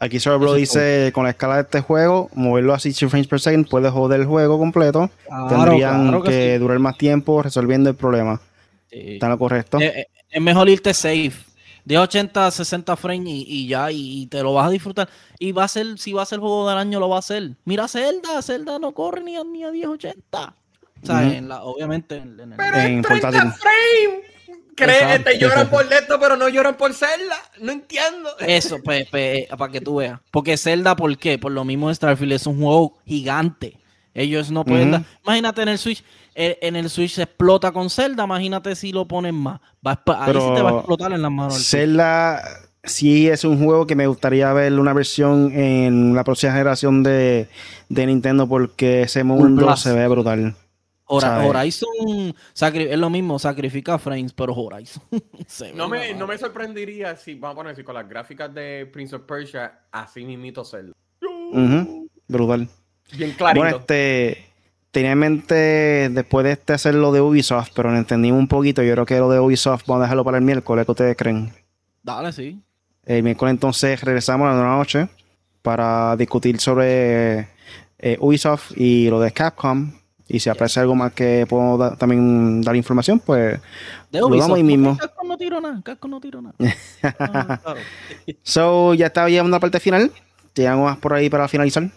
[0.00, 3.26] Aquí Bro Eso es dice, con la escala de este juego, moverlo a 60 frames
[3.26, 5.10] per second puede joder el juego completo.
[5.26, 6.58] Claro, Tendrían claro que, que sí.
[6.58, 8.40] durar más tiempo resolviendo el problema.
[8.90, 9.14] Sí.
[9.14, 9.80] ¿Está lo correcto?
[9.80, 11.32] Eh, eh, es mejor irte safe.
[11.88, 15.08] De 80 a 60 frames y, y ya, y, y te lo vas a disfrutar.
[15.38, 17.52] Y va a ser, si va a ser juego del año, lo va a hacer.
[17.64, 20.54] Mira Zelda, Zelda no corre ni a, ni a 1080.
[21.02, 21.30] O sea, Ujú.
[21.34, 23.52] en la, obviamente en, en el- Pero En en 30 portátil.
[23.52, 24.26] frames.
[24.76, 25.30] creen, Exacto.
[25.30, 27.36] te lloran por esto, pero no lloran por Zelda.
[27.60, 28.30] No entiendo.
[28.40, 30.20] Eso, pues, pues, para que tú veas.
[30.30, 31.38] Porque Zelda, ¿por qué?
[31.38, 33.78] Por lo mismo Starfield es un juego gigante.
[34.14, 36.04] Ellos no pueden dar- Imagínate en el Switch, eh,
[36.38, 39.60] en el Switch se explota con Zelda, imagínate si lo ponen más.
[39.86, 41.66] Va a ahí Pero sí te va a explotar en las manos.
[41.68, 42.42] Zelda
[42.84, 47.48] sí es un juego que me gustaría ver una versión en la próxima generación de,
[47.88, 50.54] de Nintendo porque ese mundo se ve brutal.
[51.10, 51.48] Hora- ¿sabes?
[51.48, 55.02] Horizon es lo mismo, sacrifica frames, pero Horizon.
[55.46, 58.88] se No me, no me sorprendería si, vamos a poner así, con las gráficas de
[58.92, 60.92] Prince of Persia, así mismito Zelda.
[62.28, 62.68] Brutal.
[63.16, 63.60] Bien clarito.
[63.62, 64.47] Bueno, este
[64.90, 68.82] tenía en mente después de este hacer lo de Ubisoft, pero no entendí un poquito.
[68.82, 70.84] Yo creo que lo de Ubisoft vamos a dejarlo para el miércoles.
[70.84, 71.52] ¿Qué ustedes creen?
[72.02, 72.60] Dale, sí.
[73.04, 75.08] El miércoles entonces regresamos a la noche
[75.62, 77.48] para discutir sobre
[77.98, 79.92] eh, Ubisoft y lo de Capcom.
[80.30, 83.58] Y si aparece algo más que puedo da- también dar información, pues
[84.10, 84.94] De Lo damos ahí mismo.
[84.98, 86.54] Casco no tiro nada, Casco no tiro nada.
[87.18, 87.80] Ah, claro.
[88.42, 90.12] So, ya estaba llegando a la parte final.
[90.52, 91.88] ¿Tiene algo más por ahí para finalizar?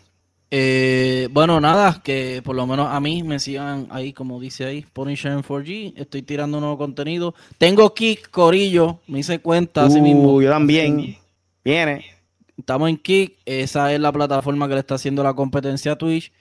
[0.54, 4.86] Eh, bueno, nada, que por lo menos a mí me sigan ahí, como dice ahí,
[4.94, 5.94] Punisher en 4G.
[5.96, 7.34] Estoy tirando nuevo contenido.
[7.58, 10.42] Tengo Kick, Corillo, me hice cuenta así Uh, mismo.
[10.42, 11.16] yo también.
[11.64, 12.04] Viene.
[12.58, 16.32] Estamos en Kick, esa es la plataforma que le está haciendo la competencia a Twitch.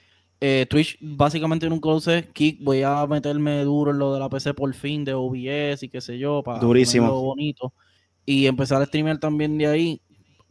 [0.41, 2.27] Eh, Twitch básicamente nunca lo usé.
[2.33, 5.89] Kick, voy a meterme duro en lo de la PC por fin, de OBS y
[5.89, 7.09] qué sé yo, para Durísimo.
[7.21, 7.71] bonito.
[8.25, 10.01] Y empezar a streamear también de ahí.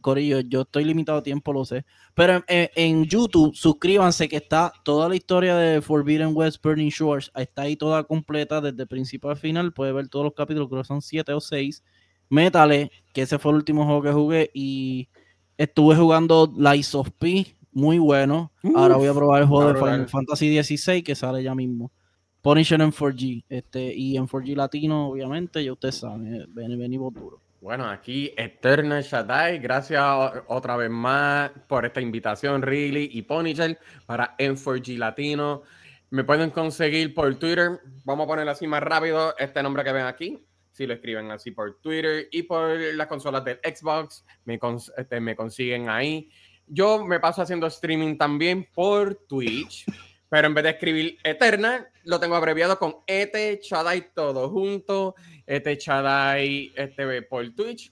[0.01, 1.85] Corillo, yo estoy limitado a tiempo, lo sé.
[2.13, 7.31] Pero en, YouTube, suscríbanse que está toda la historia de Forbidden West Burning Shores.
[7.35, 9.71] Está ahí toda completa desde principio al final.
[9.73, 11.83] Puedes ver todos los capítulos, creo que son siete o seis.
[12.29, 14.51] Métale, que ese fue el último juego que jugué.
[14.53, 15.07] Y
[15.57, 18.51] estuve jugando Lies of P, muy bueno.
[18.75, 20.09] Ahora voy a probar el juego de Final.
[20.09, 21.91] Fantasy XVI que sale ya mismo.
[22.41, 23.43] Punisher en 4G.
[23.49, 27.40] Este, y en 4G latino, obviamente, ya ustedes saben, eh, ven- venimos duro.
[27.61, 30.03] Bueno, aquí Eternal Shaddai, gracias
[30.47, 35.61] otra vez más por esta invitación, Really y Punisher para M4G Latino.
[36.09, 40.05] Me pueden conseguir por Twitter, vamos a ponerlo así más rápido, este nombre que ven
[40.07, 44.91] aquí, si lo escriben así por Twitter y por las consolas del Xbox, me, cons-
[44.97, 46.31] este, me consiguen ahí.
[46.65, 49.85] Yo me paso haciendo streaming también por Twitch,
[50.31, 55.13] pero en vez de escribir Eternal, lo tengo abreviado con ET Shaddai todo junto.
[55.45, 57.91] Este Chadai este, por Twitch.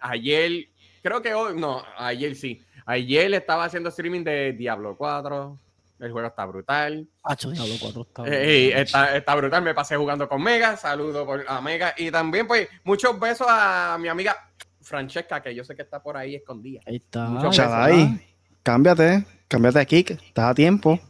[0.00, 0.68] Ayer,
[1.02, 2.62] creo que hoy, no, ayer sí.
[2.86, 5.58] Ayer estaba haciendo streaming de Diablo 4.
[5.98, 7.08] El juego está brutal.
[7.24, 8.80] Hacho, Diablo 4 está Eh, bueno.
[8.82, 9.62] está, está brutal.
[9.64, 10.76] Me pasé jugando con Mega.
[10.76, 11.92] Saludo por, a Mega.
[11.98, 14.36] Y también, pues, muchos besos a mi amiga
[14.80, 16.80] Francesca, que yo sé que está por ahí escondida.
[16.86, 17.24] Ahí está.
[17.26, 18.20] mucho ahí Chadai, está.
[18.62, 19.24] cámbiate.
[19.48, 20.10] Cámbiate de kick.
[20.10, 21.00] Estás a tiempo.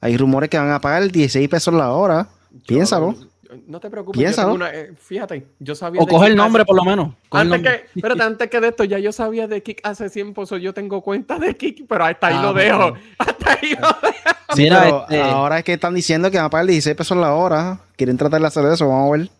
[0.00, 2.26] Hay rumores que van a pagar 16 pesos la hora.
[2.52, 3.14] Yo- Piénsalo.
[3.66, 4.18] no te preocupes.
[4.18, 4.48] yo Piénsalo.
[4.52, 6.00] tengo una- eh, fíjate, yo sabía.
[6.00, 7.14] O de coge el nombre hace- por lo menos.
[7.30, 10.56] Antes que, espérate, antes que de esto, ya yo sabía de Kick hace tiempo, so
[10.56, 12.92] yo tengo cuenta de Kick, pero hasta ahí Ah, lo pues, dejo.
[13.18, 14.36] Hasta ahí lo dejo.
[14.54, 17.16] Sí, Mira, pero este- ahora es que están diciendo que van a pagar 16 pesos
[17.16, 17.78] la hora.
[17.96, 18.88] Quieren tratar de hacer eso.
[18.88, 19.30] Vamos a ver.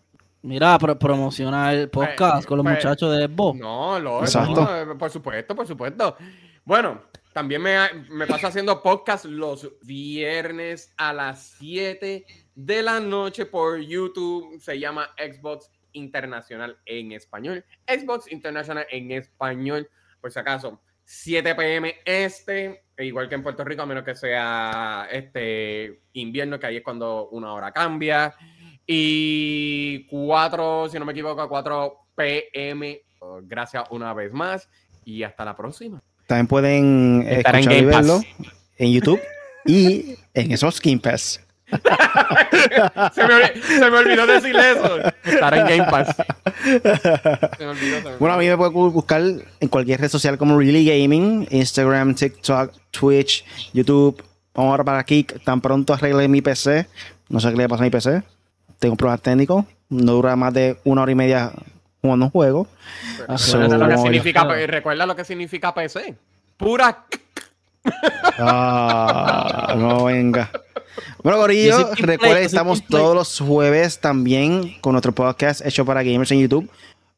[0.42, 3.58] Mira, pro- promociona el podcast Eh, con los pues, muchachos de Xbox.
[3.60, 4.68] No, lo Exacto.
[4.86, 6.16] no, por supuesto, por supuesto.
[6.64, 7.02] Bueno,
[7.32, 7.76] también me,
[8.08, 12.24] me paso haciendo podcast los viernes a las 7
[12.54, 14.60] de la noche por YouTube.
[14.60, 17.64] Se llama Xbox Internacional en español.
[17.86, 19.88] Xbox Internacional en español,
[20.20, 20.80] por si acaso.
[21.04, 26.66] 7 pm este, igual que en Puerto Rico, a menos que sea este invierno, que
[26.66, 28.34] ahí es cuando una hora cambia.
[28.86, 33.02] Y 4, si no me equivoco, 4 pm.
[33.42, 34.68] Gracias una vez más
[35.04, 36.00] y hasta la próxima.
[36.30, 38.06] También pueden eh, Estará en escuchar y Game Pass.
[38.06, 38.22] verlo
[38.78, 39.20] en YouTube
[39.66, 41.40] y en esos Skin Pass.
[41.70, 44.98] Se me, olvi- se me olvidó decir eso.
[45.24, 46.14] Estará en Game Pass.
[47.58, 48.10] Se me olvidó.
[48.10, 51.48] me Bueno, a mí me pueden bu- buscar en cualquier red social como Really Gaming,
[51.50, 54.22] Instagram, TikTok, Twitch, YouTube.
[54.54, 55.24] Vamos ahora para aquí.
[55.44, 56.86] Tan pronto arregle mi PC.
[57.28, 58.22] No sé qué le pasa a mi PC.
[58.78, 59.64] Tengo problemas técnicos.
[59.88, 61.50] No dura más de una hora y media
[62.00, 62.66] jugando un juego.
[63.28, 66.16] Ah, So, Recuerda lo que significa, recuerda lo que significa PC.
[66.56, 67.04] Pura.
[68.38, 70.50] Ah, no venga.
[71.22, 76.40] Bueno, Play, recuerden, estamos todos los jueves también con nuestro podcast hecho para gamers en
[76.40, 76.70] YouTube.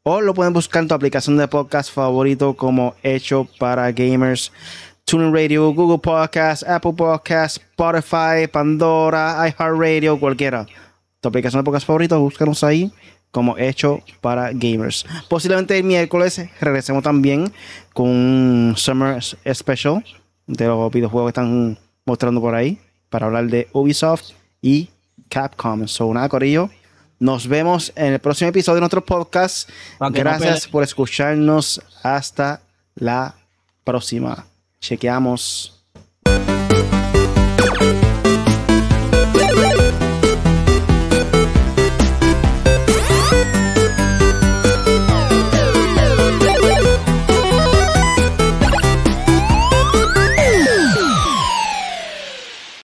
[0.04, 4.52] O lo pueden buscar en tu aplicación de podcast favorito como hecho para gamers.
[5.04, 10.66] TuneIn Radio, Google Podcast, Apple Podcast, Spotify, Pandora, iHeartRadio, cualquiera.
[11.20, 12.92] Tu aplicación de podcast favorito, búscanos ahí
[13.32, 15.04] como hecho para gamers.
[15.28, 17.52] Posiblemente el miércoles regresemos también
[17.92, 20.04] con un Summer Special
[20.46, 22.78] de los videojuegos que están mostrando por ahí
[23.08, 24.30] para hablar de Ubisoft
[24.60, 24.90] y
[25.28, 25.88] Capcom.
[25.88, 26.70] So, nada, Corillo,
[27.18, 29.68] Nos vemos en el próximo episodio de nuestro podcast.
[30.00, 31.80] No Gracias por escucharnos.
[32.02, 32.60] Hasta
[32.96, 33.34] la
[33.84, 34.44] próxima.
[34.80, 35.84] Chequeamos.